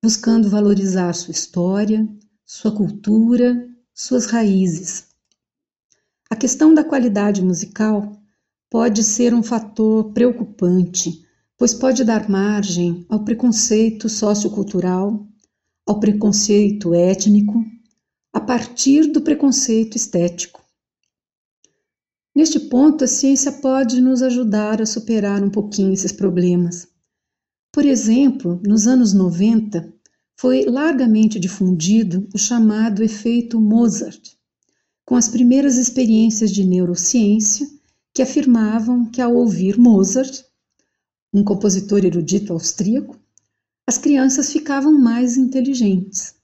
buscando 0.04 0.50
valorizar 0.50 1.14
sua 1.14 1.32
história, 1.32 2.06
sua 2.44 2.76
cultura, 2.76 3.66
suas 3.94 4.26
raízes. 4.26 5.06
A 6.28 6.36
questão 6.36 6.74
da 6.74 6.84
qualidade 6.84 7.40
musical 7.40 8.20
pode 8.70 9.02
ser 9.02 9.32
um 9.32 9.42
fator 9.42 10.12
preocupante, 10.12 11.24
pois 11.56 11.72
pode 11.72 12.04
dar 12.04 12.28
margem 12.28 13.06
ao 13.08 13.24
preconceito 13.24 14.10
sociocultural, 14.10 15.26
ao 15.86 15.98
preconceito 15.98 16.92
étnico, 16.92 17.64
a 18.30 18.40
partir 18.42 19.10
do 19.10 19.22
preconceito 19.22 19.96
estético. 19.96 20.61
Neste 22.34 22.58
ponto, 22.58 23.04
a 23.04 23.06
ciência 23.06 23.52
pode 23.52 24.00
nos 24.00 24.22
ajudar 24.22 24.80
a 24.80 24.86
superar 24.86 25.42
um 25.44 25.50
pouquinho 25.50 25.92
esses 25.92 26.12
problemas. 26.12 26.88
Por 27.70 27.84
exemplo, 27.84 28.60
nos 28.66 28.86
anos 28.86 29.12
90, 29.12 29.92
foi 30.38 30.64
largamente 30.64 31.38
difundido 31.38 32.26
o 32.34 32.38
chamado 32.38 33.02
efeito 33.02 33.60
Mozart, 33.60 34.34
com 35.04 35.14
as 35.14 35.28
primeiras 35.28 35.76
experiências 35.76 36.50
de 36.50 36.64
neurociência 36.64 37.68
que 38.14 38.22
afirmavam 38.22 39.04
que 39.04 39.20
ao 39.20 39.34
ouvir 39.34 39.78
Mozart, 39.78 40.42
um 41.32 41.44
compositor 41.44 42.04
erudito 42.04 42.52
austríaco, 42.52 43.18
as 43.86 43.98
crianças 43.98 44.52
ficavam 44.52 44.98
mais 44.98 45.36
inteligentes. 45.36 46.34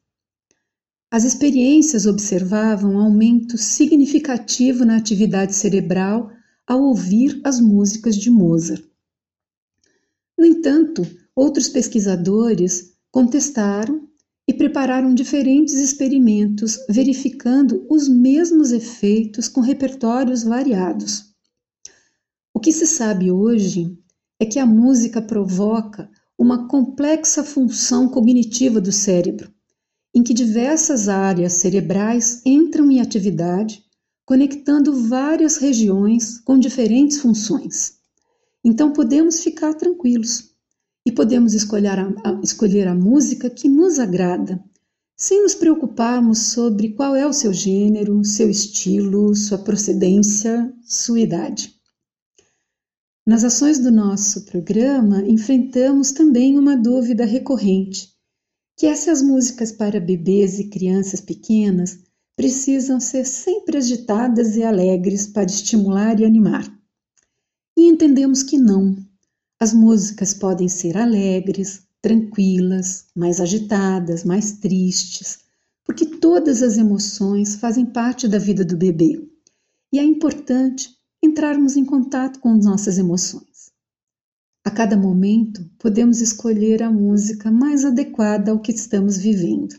As 1.11 1.25
experiências 1.25 2.05
observavam 2.05 2.99
aumento 2.99 3.57
significativo 3.57 4.85
na 4.85 4.97
atividade 4.97 5.55
cerebral 5.55 6.31
ao 6.67 6.83
ouvir 6.83 7.41
as 7.45 7.59
músicas 7.59 8.15
de 8.15 8.31
Mozart. 8.31 8.85
No 10.37 10.45
entanto, 10.45 11.07
outros 11.35 11.67
pesquisadores 11.67 12.93
contestaram 13.11 14.07
e 14.47 14.53
prepararam 14.53 15.15
diferentes 15.15 15.75
experimentos 15.75 16.79
verificando 16.91 17.87
os 17.89 18.07
mesmos 18.07 18.71
efeitos 18.71 19.49
com 19.49 19.63
repertórios 19.63 20.43
variados. 20.43 21.35
O 22.53 22.61
que 22.61 22.71
se 22.71 22.87
sabe 22.87 23.31
hoje 23.31 23.99
é 24.39 24.45
que 24.45 24.59
a 24.59 24.67
música 24.67 25.23
provoca 25.23 26.11
uma 26.39 26.69
complexa 26.69 27.43
função 27.43 28.11
cognitiva 28.11 28.79
do 28.79 28.93
cérebro, 28.93 29.51
em 30.19 30.23
que 30.25 30.35
diversas 30.35 31.09
áreas 31.09 31.53
cerebrais 31.53 32.43
entram 32.45 32.91
em 32.91 33.01
atividade, 33.01 33.85
conectando 34.27 34.93
várias 35.09 35.59
regiões 35.59 36.41
com 36.41 36.59
diferentes 36.59 37.21
funções. 37.21 37.99
Então 38.65 38.93
podemos 38.93 39.39
ficar 39.39 39.75
tranquilos 39.75 40.51
e 41.07 41.13
podemos 41.13 41.55
escolher 41.55 42.01
a, 42.01 42.09
a, 42.25 42.41
escolher 42.43 42.89
a 42.89 42.97
música 42.97 43.49
que 43.49 43.69
nos 43.69 44.01
agrada, 44.01 44.61
sem 45.17 45.41
nos 45.41 45.55
preocuparmos 45.55 46.49
sobre 46.49 46.95
qual 46.95 47.15
é 47.15 47.25
o 47.25 47.33
seu 47.33 47.53
gênero, 47.53 48.25
seu 48.25 48.51
estilo, 48.51 49.37
sua 49.37 49.59
procedência, 49.59 50.75
sua 50.83 51.21
idade. 51.21 51.73
Nas 53.25 53.45
ações 53.45 53.79
do 53.79 53.93
nosso 53.93 54.47
programa, 54.47 55.23
enfrentamos 55.29 56.11
também 56.11 56.59
uma 56.59 56.77
dúvida 56.77 57.25
recorrente, 57.25 58.18
que 58.79 58.87
é 58.87 58.95
se 58.95 59.11
as 59.11 59.21
músicas 59.21 59.73
para 59.73 59.99
bebês 59.99 60.61
e 60.61 60.69
crianças 60.69 61.21
pequenas 61.21 61.99
precisam 62.37 63.01
ser 63.01 63.27
sempre 63.27 63.77
agitadas 63.77 64.55
e 64.55 64.63
alegres 64.63 65.27
para 65.27 65.51
estimular 65.51 66.21
e 66.21 66.25
animar. 66.25 66.73
E 67.77 67.89
entendemos 67.89 68.45
que 68.45 68.57
não. 68.57 68.97
As 69.59 69.75
músicas 69.75 70.33
podem 70.33 70.69
ser 70.69 70.97
alegres, 70.97 71.83
tranquilas, 72.01 73.07
mais 73.17 73.41
agitadas, 73.41 74.23
mais 74.23 74.53
tristes, 74.53 75.41
porque 75.85 76.07
todas 76.07 76.63
as 76.63 76.79
emoções 76.79 77.57
fazem 77.57 77.85
parte 77.85 78.29
da 78.29 78.39
vida 78.39 78.65
do 78.65 78.77
bebê. 78.77 79.29
E 79.93 79.99
é 79.99 80.05
importante 80.05 80.91
entrarmos 81.21 81.77
em 81.77 81.85
contato 81.85 82.39
com 82.39 82.55
nossas 82.55 82.97
emoções. 82.97 83.48
A 84.69 84.71
cada 84.71 84.99
momento, 84.99 85.65
podemos 85.79 86.21
escolher 86.21 86.83
a 86.83 86.91
música 86.91 87.51
mais 87.51 87.87
adequada 87.87 88.51
ao 88.51 88.61
que 88.61 88.71
estamos 88.71 89.17
vivendo. 89.17 89.75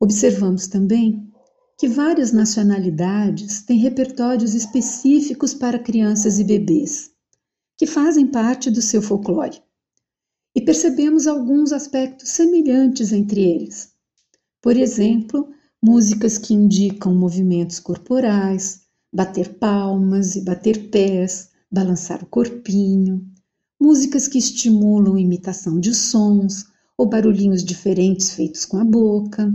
Observamos 0.00 0.66
também 0.66 1.30
que 1.78 1.86
várias 1.86 2.32
nacionalidades 2.32 3.60
têm 3.64 3.78
repertórios 3.78 4.54
específicos 4.54 5.52
para 5.52 5.78
crianças 5.78 6.38
e 6.38 6.44
bebês, 6.44 7.10
que 7.76 7.86
fazem 7.86 8.26
parte 8.26 8.70
do 8.70 8.80
seu 8.80 9.02
folclore 9.02 9.62
e 10.54 10.62
percebemos 10.62 11.26
alguns 11.26 11.70
aspectos 11.70 12.30
semelhantes 12.30 13.12
entre 13.12 13.42
eles. 13.42 13.92
Por 14.62 14.74
exemplo, 14.74 15.50
músicas 15.84 16.38
que 16.38 16.54
indicam 16.54 17.14
movimentos 17.14 17.78
corporais, 17.78 18.86
bater 19.12 19.58
palmas 19.58 20.34
e 20.34 20.40
bater 20.40 20.88
pés, 20.88 21.50
balançar 21.70 22.22
o 22.22 22.26
corpinho, 22.26 23.35
músicas 23.80 24.26
que 24.26 24.38
estimulam 24.38 25.18
imitação 25.18 25.78
de 25.78 25.94
sons 25.94 26.66
ou 26.96 27.06
barulhinhos 27.06 27.62
diferentes 27.62 28.32
feitos 28.32 28.64
com 28.64 28.78
a 28.78 28.84
boca. 28.84 29.52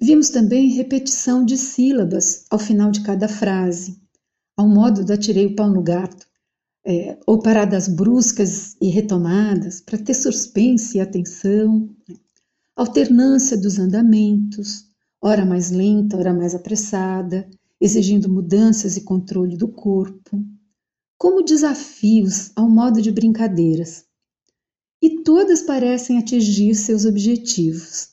Vimos 0.00 0.30
também 0.30 0.70
repetição 0.70 1.44
de 1.44 1.56
sílabas 1.56 2.44
ao 2.50 2.58
final 2.58 2.90
de 2.90 3.02
cada 3.02 3.26
frase, 3.26 4.00
ao 4.56 4.68
modo 4.68 5.04
da 5.04 5.16
tirei 5.16 5.46
o 5.46 5.56
pau 5.56 5.70
no 5.70 5.82
gato, 5.82 6.26
é, 6.86 7.18
ou 7.26 7.40
paradas 7.40 7.88
bruscas 7.88 8.76
e 8.80 8.88
retomadas 8.88 9.80
para 9.80 9.98
ter 9.98 10.14
suspense 10.14 10.98
e 10.98 11.00
atenção, 11.00 11.88
né? 12.08 12.16
alternância 12.76 13.56
dos 13.56 13.78
andamentos, 13.78 14.84
hora 15.20 15.46
mais 15.46 15.70
lenta, 15.70 16.16
hora 16.16 16.34
mais 16.34 16.54
apressada, 16.54 17.48
exigindo 17.80 18.28
mudanças 18.28 18.96
e 18.96 19.00
controle 19.00 19.56
do 19.56 19.68
corpo, 19.68 20.44
como 21.18 21.42
desafios 21.42 22.50
ao 22.54 22.68
modo 22.68 23.00
de 23.00 23.10
brincadeiras. 23.10 24.04
E 25.00 25.22
todas 25.22 25.62
parecem 25.62 26.18
atingir 26.18 26.74
seus 26.74 27.04
objetivos. 27.04 28.10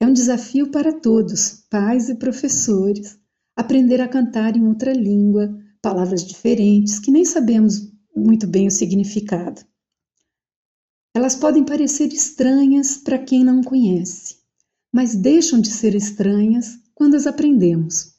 É 0.00 0.06
um 0.06 0.12
desafio 0.12 0.70
para 0.70 0.92
todos, 0.92 1.64
pais 1.70 2.08
e 2.08 2.16
professores, 2.16 3.18
aprender 3.56 4.00
a 4.00 4.08
cantar 4.08 4.56
em 4.56 4.66
outra 4.66 4.92
língua, 4.92 5.56
palavras 5.80 6.24
diferentes 6.24 6.98
que 6.98 7.10
nem 7.10 7.24
sabemos 7.24 7.92
muito 8.14 8.46
bem 8.46 8.66
o 8.66 8.70
significado. 8.70 9.64
Elas 11.14 11.36
podem 11.36 11.64
parecer 11.64 12.12
estranhas 12.12 12.96
para 12.96 13.18
quem 13.18 13.44
não 13.44 13.62
conhece, 13.62 14.36
mas 14.92 15.14
deixam 15.14 15.60
de 15.60 15.70
ser 15.70 15.94
estranhas 15.94 16.78
quando 16.94 17.14
as 17.14 17.26
aprendemos. 17.26 18.14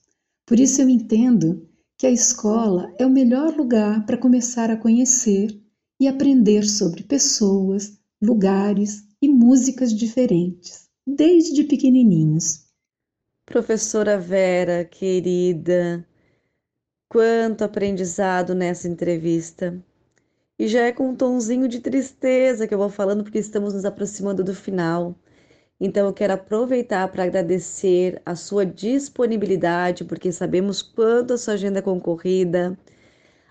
Por 0.45 0.59
isso 0.59 0.81
eu 0.81 0.89
entendo 0.89 1.67
que 2.03 2.07
a 2.07 2.11
escola 2.11 2.93
é 2.99 3.05
o 3.05 3.09
melhor 3.09 3.55
lugar 3.55 4.05
para 4.05 4.17
começar 4.17 4.69
a 4.69 4.75
conhecer 4.75 5.57
e 5.97 6.05
aprender 6.05 6.65
sobre 6.65 7.01
pessoas, 7.01 7.97
lugares 8.21 9.07
e 9.21 9.29
músicas 9.29 9.93
diferentes, 9.93 10.89
desde 11.07 11.63
pequenininhos. 11.63 12.65
Professora 13.45 14.19
Vera, 14.19 14.83
querida, 14.83 16.05
Quanto 17.07 17.63
aprendizado 17.63 18.53
nessa 18.53 18.89
entrevista. 18.89 19.81
E 20.59 20.67
já 20.67 20.81
é 20.81 20.91
com 20.91 21.07
um 21.07 21.15
tonzinho 21.15 21.69
de 21.69 21.79
tristeza 21.79 22.67
que 22.67 22.73
eu 22.73 22.79
vou 22.79 22.89
falando, 22.89 23.23
porque 23.23 23.39
estamos 23.39 23.73
nos 23.73 23.85
aproximando 23.85 24.43
do 24.43 24.53
final. 24.53 25.15
Então 25.85 26.07
eu 26.07 26.13
quero 26.13 26.31
aproveitar 26.31 27.09
para 27.09 27.25
agradecer 27.25 28.21
a 28.25 28.35
sua 28.37 28.65
disponibilidade, 28.65 30.05
porque 30.05 30.31
sabemos 30.31 30.81
quanto 30.81 31.33
a 31.33 31.37
sua 31.37 31.55
agenda 31.55 31.79
é 31.79 31.81
concorrida. 31.81 32.79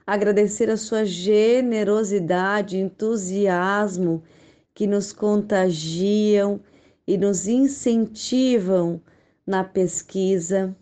Agradecer 0.06 0.70
a 0.70 0.78
sua 0.78 1.04
generosidade, 1.04 2.78
entusiasmo 2.78 4.22
que 4.74 4.86
nos 4.86 5.12
contagiam 5.12 6.58
e 7.06 7.18
nos 7.18 7.46
incentivam 7.46 8.98
na 9.46 9.62
pesquisa. 9.62 10.74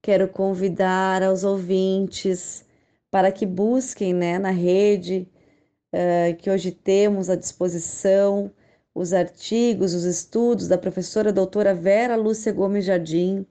Quero 0.00 0.28
convidar 0.28 1.20
aos 1.20 1.42
ouvintes 1.42 2.64
para 3.10 3.32
que 3.32 3.44
busquem 3.44 4.14
né, 4.14 4.38
na 4.38 4.50
rede 4.50 5.28
uh, 5.92 6.36
que 6.36 6.48
hoje 6.48 6.70
temos 6.70 7.28
à 7.28 7.34
disposição 7.34 8.52
os 9.00 9.14
artigos, 9.14 9.94
os 9.94 10.04
estudos 10.04 10.68
da 10.68 10.76
professora 10.76 11.32
doutora 11.32 11.74
Vera 11.74 12.16
Lúcia 12.16 12.52
Gomes 12.52 12.84
Jardim. 12.84 13.46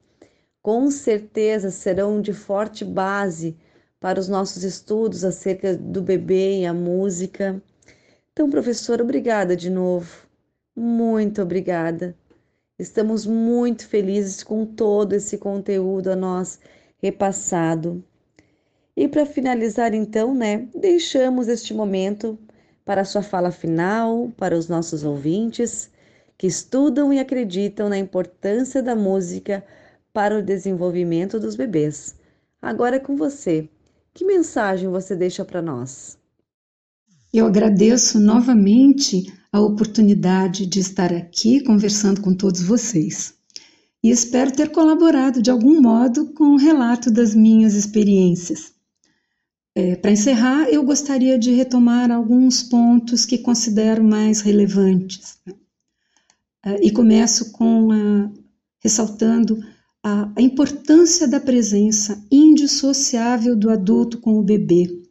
Com 0.62 0.92
certeza 0.92 1.72
serão 1.72 2.22
de 2.22 2.34
forte 2.34 2.86
base 2.86 3.58
para 4.00 4.20
os 4.20 4.28
nossos 4.30 4.64
estudos 4.64 5.26
acerca 5.26 5.76
do 5.76 6.04
bebê 6.04 6.60
e 6.60 6.66
a 6.68 6.74
música. 6.74 7.60
Então, 8.32 8.48
professora, 8.48 9.04
obrigada 9.04 9.56
de 9.56 9.72
novo. 9.72 10.28
Muito 10.76 11.42
obrigada. 11.42 12.16
Estamos 12.78 13.26
muito 13.26 13.88
felizes 13.88 14.44
com 14.44 14.68
todo 14.68 15.14
esse 15.14 15.38
conteúdo 15.40 16.12
a 16.12 16.16
nós 16.16 16.60
repassado. 17.02 18.04
E 18.96 19.08
para 19.08 19.26
finalizar, 19.26 19.96
então, 19.96 20.36
né, 20.36 20.68
deixamos 20.76 21.48
este 21.48 21.74
momento 21.74 22.38
para 22.90 23.06
sua 23.06 23.22
fala 23.22 23.52
final, 23.52 24.32
para 24.36 24.58
os 24.58 24.68
nossos 24.68 25.04
ouvintes 25.04 25.92
que 26.36 26.48
estudam 26.48 27.14
e 27.14 27.20
acreditam 27.20 27.88
na 27.88 28.00
importância 28.00 28.82
da 28.82 28.96
música 28.96 29.64
para 30.12 30.40
o 30.40 30.42
desenvolvimento 30.42 31.40
dos 31.40 31.56
bebês. 31.56 32.16
Agora 32.60 32.96
é 32.96 33.00
com 33.00 33.16
você. 33.16 33.70
Que 34.12 34.26
mensagem 34.26 34.90
você 34.90 35.16
deixa 35.16 35.46
para 35.46 35.62
nós? 35.62 36.18
Eu 37.32 37.46
agradeço 37.46 38.20
novamente 38.20 39.32
a 39.54 39.62
oportunidade 39.62 40.66
de 40.66 40.80
estar 40.80 41.14
aqui 41.14 41.64
conversando 41.64 42.22
com 42.22 42.34
todos 42.34 42.64
vocês. 42.64 43.36
E 44.04 44.10
espero 44.10 44.52
ter 44.52 44.72
colaborado 44.72 45.44
de 45.44 45.52
algum 45.52 45.80
modo 45.80 46.34
com 46.34 46.56
o 46.56 46.58
relato 46.58 47.12
das 47.12 47.36
minhas 47.36 47.76
experiências. 47.76 48.79
É, 49.80 49.96
Para 49.96 50.12
encerrar, 50.12 50.68
eu 50.68 50.84
gostaria 50.84 51.40
de 51.40 51.52
retomar 51.52 52.12
alguns 52.12 52.62
pontos 52.62 53.26
que 53.26 53.38
considero 53.38 54.04
mais 54.04 54.42
relevantes. 54.42 55.38
É, 56.66 56.86
e 56.86 56.92
começo 56.92 57.54
com 57.54 57.90
a, 57.90 58.30
ressaltando 58.84 59.58
a, 60.04 60.30
a 60.36 60.42
importância 60.42 61.30
da 61.30 61.40
presença 61.40 62.22
indissociável 62.30 63.56
do 63.56 63.70
adulto 63.70 64.18
com 64.18 64.38
o 64.38 64.44
bebê, 64.44 65.02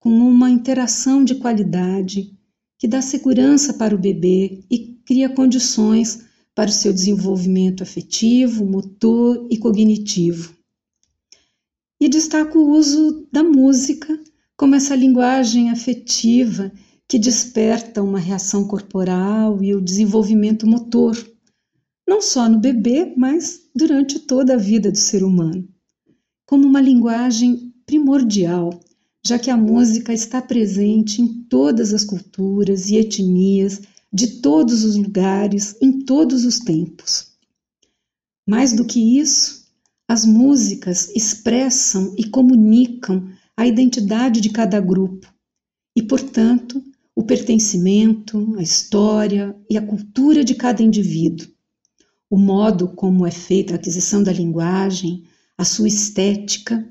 com 0.00 0.10
uma 0.10 0.50
interação 0.50 1.22
de 1.24 1.36
qualidade 1.36 2.36
que 2.76 2.88
dá 2.88 3.00
segurança 3.00 3.74
para 3.74 3.94
o 3.94 3.98
bebê 3.98 4.64
e 4.68 5.00
cria 5.06 5.28
condições 5.28 6.24
para 6.52 6.68
o 6.68 6.72
seu 6.72 6.92
desenvolvimento 6.92 7.84
afetivo, 7.84 8.66
motor 8.66 9.46
e 9.48 9.56
cognitivo. 9.56 10.59
E 12.00 12.08
destaco 12.08 12.58
o 12.58 12.70
uso 12.70 13.26
da 13.30 13.42
música 13.42 14.18
como 14.56 14.74
essa 14.74 14.94
linguagem 14.94 15.70
afetiva 15.70 16.72
que 17.08 17.18
desperta 17.18 18.02
uma 18.02 18.18
reação 18.18 18.66
corporal 18.66 19.62
e 19.62 19.74
o 19.74 19.80
desenvolvimento 19.80 20.66
motor, 20.66 21.16
não 22.08 22.22
só 22.22 22.48
no 22.48 22.58
bebê, 22.58 23.12
mas 23.16 23.60
durante 23.74 24.20
toda 24.20 24.54
a 24.54 24.58
vida 24.58 24.90
do 24.90 24.98
ser 24.98 25.22
humano, 25.22 25.68
como 26.46 26.66
uma 26.66 26.80
linguagem 26.80 27.72
primordial 27.84 28.80
já 29.24 29.38
que 29.38 29.50
a 29.50 29.56
música 29.56 30.12
está 30.12 30.40
presente 30.40 31.20
em 31.20 31.44
todas 31.44 31.92
as 31.92 32.04
culturas 32.04 32.88
e 32.88 32.96
etnias, 32.96 33.82
de 34.12 34.40
todos 34.40 34.82
os 34.82 34.96
lugares, 34.96 35.76
em 35.80 36.00
todos 36.04 36.44
os 36.44 36.58
tempos. 36.58 37.32
Mais 38.48 38.72
do 38.72 38.84
que 38.84 39.20
isso, 39.20 39.59
as 40.10 40.26
músicas 40.26 41.08
expressam 41.14 42.12
e 42.18 42.28
comunicam 42.28 43.30
a 43.56 43.64
identidade 43.64 44.40
de 44.40 44.50
cada 44.50 44.80
grupo 44.80 45.32
e, 45.94 46.02
portanto, 46.02 46.82
o 47.14 47.22
pertencimento, 47.22 48.56
a 48.58 48.60
história 48.60 49.56
e 49.70 49.78
a 49.78 49.86
cultura 49.86 50.42
de 50.42 50.56
cada 50.56 50.82
indivíduo, 50.82 51.46
o 52.28 52.36
modo 52.36 52.88
como 52.88 53.24
é 53.24 53.30
feita 53.30 53.74
a 53.74 53.76
aquisição 53.76 54.20
da 54.20 54.32
linguagem, 54.32 55.22
a 55.56 55.64
sua 55.64 55.86
estética. 55.86 56.84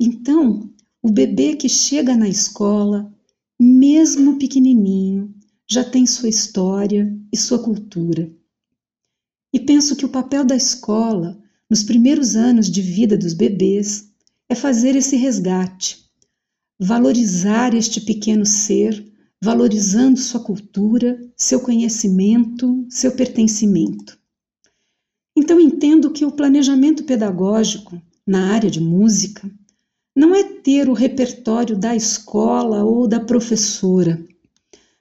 Então, 0.00 0.68
o 1.00 1.08
bebê 1.08 1.54
que 1.54 1.68
chega 1.68 2.16
na 2.16 2.28
escola, 2.28 3.14
mesmo 3.60 4.40
pequenininho, 4.40 5.32
já 5.70 5.84
tem 5.84 6.04
sua 6.04 6.28
história 6.28 7.16
e 7.32 7.36
sua 7.36 7.62
cultura. 7.62 8.28
E 9.54 9.60
penso 9.60 9.94
que 9.94 10.04
o 10.04 10.08
papel 10.08 10.44
da 10.44 10.56
escola, 10.56 11.39
nos 11.70 11.84
primeiros 11.84 12.34
anos 12.34 12.68
de 12.68 12.82
vida 12.82 13.16
dos 13.16 13.32
bebês, 13.32 14.10
é 14.48 14.56
fazer 14.56 14.96
esse 14.96 15.14
resgate, 15.14 16.04
valorizar 16.76 17.72
este 17.72 18.00
pequeno 18.00 18.44
ser, 18.44 19.06
valorizando 19.40 20.18
sua 20.18 20.40
cultura, 20.40 21.16
seu 21.36 21.60
conhecimento, 21.60 22.84
seu 22.90 23.12
pertencimento. 23.12 24.18
Então 25.36 25.60
entendo 25.60 26.10
que 26.10 26.24
o 26.24 26.32
planejamento 26.32 27.04
pedagógico 27.04 28.02
na 28.26 28.52
área 28.52 28.70
de 28.70 28.80
música 28.80 29.48
não 30.16 30.34
é 30.34 30.42
ter 30.42 30.88
o 30.88 30.92
repertório 30.92 31.78
da 31.78 31.94
escola 31.94 32.84
ou 32.84 33.06
da 33.06 33.20
professora, 33.20 34.22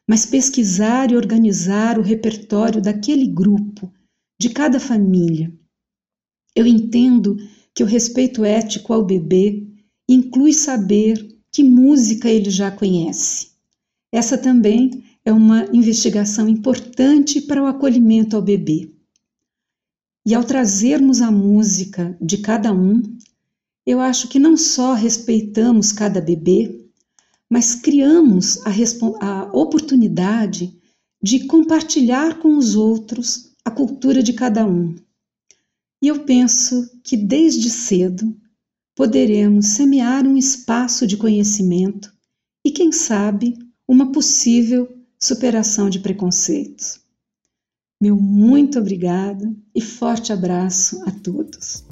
mas 0.08 0.25
pesquisar 0.25 1.12
e 1.12 1.15
organizar 1.15 1.97
o 1.97 2.03
repertório 2.03 2.79
daquele 2.82 3.25
grupo, 3.25 3.91
de 4.39 4.49
cada 4.49 4.79
família. 4.79 5.51
Eu 6.60 6.67
entendo 6.67 7.38
que 7.74 7.82
o 7.82 7.86
respeito 7.86 8.43
ético 8.43 8.91
ao 8.91 9.06
bebê 9.06 9.65
inclui 10.10 10.52
saber 10.52 11.39
que 11.50 11.63
música 11.63 12.28
ele 12.28 12.50
já 12.50 12.69
conhece. 12.69 13.52
Essa 14.12 14.38
também 14.38 15.02
é 15.24 15.32
uma 15.32 15.69
investigação 15.72 16.50
importante 16.50 17.39
para 17.39 17.63
o 17.63 17.65
acolhimento 17.65 18.36
ao 18.36 18.41
bebê. 18.41 18.91
E 20.28 20.36
ao 20.36 20.43
trazermos 20.43 21.22
a 21.22 21.32
música 21.32 22.17
de 22.19 22.39
cada 22.39 22.74
um, 22.74 23.04
eu 23.86 24.02
acho 24.02 24.28
que 24.28 24.38
não 24.38 24.58
só 24.58 24.93
respeitamos 24.93 25.93
cada 25.93 26.19
bebê, 26.19 26.89
mas 27.50 27.74
criamos 27.74 28.60
a, 28.67 28.72
a 29.26 29.43
oportunidade 29.54 30.78
de 31.24 31.45
compartilhar 31.45 32.38
com 32.39 32.58
os 32.58 32.76
outros 32.76 33.54
a 33.63 33.72
cultura 33.72 34.22
de 34.22 34.34
cada 34.34 34.67
um. 34.67 34.93
E 36.01 36.07
eu 36.07 36.23
penso 36.23 36.89
que 37.03 37.17
desde 37.17 37.69
cedo 37.69 38.33
poderemos 38.95 39.65
semear 39.67 40.25
um 40.25 40.38
espaço 40.38 41.05
de 41.05 41.17
conhecimento 41.17 42.12
e, 42.65 42.71
quem 42.71 42.91
sabe, 42.91 43.57
uma 43.88 44.12
possível 44.12 44.88
superação 45.21 45.89
de 45.89 45.99
preconceitos. 45.99 47.01
Meu 48.01 48.15
muito 48.15 48.79
obrigada 48.79 49.53
e 49.75 49.81
forte 49.81 50.31
abraço 50.31 51.03
a 51.05 51.12
todos. 51.12 51.83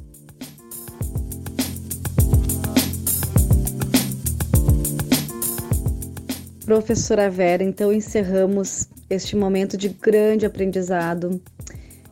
Professora 6.63 7.29
Vera, 7.29 7.63
então 7.63 7.91
encerramos 7.91 8.87
este 9.09 9.35
momento 9.35 9.77
de 9.77 9.89
grande 9.89 10.45
aprendizado. 10.45 11.41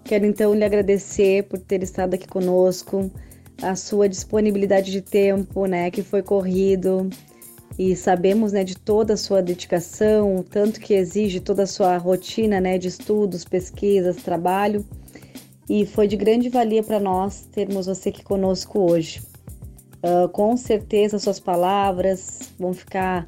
Quero 0.05 0.23
então 0.23 0.53
lhe 0.53 0.63
agradecer 0.63 1.45
por 1.45 1.57
ter 1.57 1.81
estado 1.81 2.13
aqui 2.13 2.27
conosco, 2.27 3.09
a 3.59 3.75
sua 3.75 4.07
disponibilidade 4.07 4.91
de 4.91 5.01
tempo, 5.01 5.65
né, 5.65 5.89
que 5.89 6.03
foi 6.03 6.21
corrido, 6.21 7.09
e 7.77 7.95
sabemos, 7.95 8.51
né, 8.51 8.63
de 8.63 8.77
toda 8.77 9.15
a 9.15 9.17
sua 9.17 9.41
dedicação, 9.41 10.35
o 10.35 10.43
tanto 10.43 10.79
que 10.79 10.93
exige 10.93 11.39
toda 11.39 11.63
a 11.63 11.67
sua 11.67 11.97
rotina, 11.97 12.61
né, 12.61 12.77
de 12.77 12.87
estudos, 12.87 13.43
pesquisas, 13.43 14.17
trabalho. 14.17 14.85
E 15.67 15.87
foi 15.87 16.07
de 16.07 16.15
grande 16.15 16.49
valia 16.49 16.83
para 16.83 16.99
nós 16.99 17.41
termos 17.51 17.87
você 17.87 18.09
aqui 18.09 18.23
conosco 18.23 18.79
hoje. 18.79 19.23
Uh, 20.03 20.29
com 20.29 20.55
certeza 20.55 21.17
suas 21.17 21.39
palavras 21.39 22.53
vão 22.59 22.75
ficar 22.75 23.27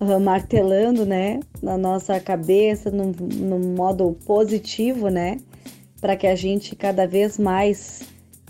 uh, 0.00 0.18
martelando, 0.18 1.04
né, 1.04 1.40
na 1.62 1.76
nossa 1.76 2.18
cabeça, 2.18 2.90
num, 2.90 3.12
num 3.12 3.74
modo 3.74 4.16
positivo, 4.24 5.10
né, 5.10 5.36
para 6.04 6.16
que 6.16 6.26
a 6.26 6.34
gente 6.34 6.76
cada 6.76 7.06
vez 7.06 7.38
mais 7.38 8.02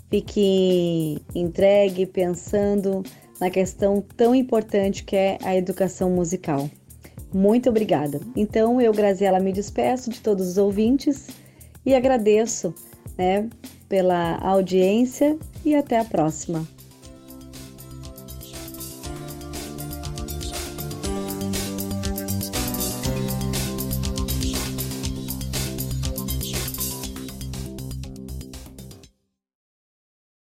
fique 0.09 1.21
entregue, 1.33 2.05
pensando 2.05 3.01
na 3.39 3.49
questão 3.49 4.03
tão 4.17 4.35
importante 4.35 5.05
que 5.05 5.15
é 5.15 5.37
a 5.41 5.55
educação 5.55 6.09
musical. 6.09 6.69
Muito 7.33 7.69
obrigada. 7.69 8.19
Então, 8.35 8.81
eu, 8.81 8.91
Graziela, 8.91 9.39
me 9.39 9.53
despeço 9.53 10.09
de 10.09 10.19
todos 10.19 10.49
os 10.49 10.57
ouvintes 10.57 11.27
e 11.85 11.95
agradeço 11.95 12.75
né, 13.17 13.47
pela 13.87 14.35
audiência 14.39 15.37
e 15.63 15.75
até 15.75 15.97
a 15.97 16.03
próxima. 16.03 16.67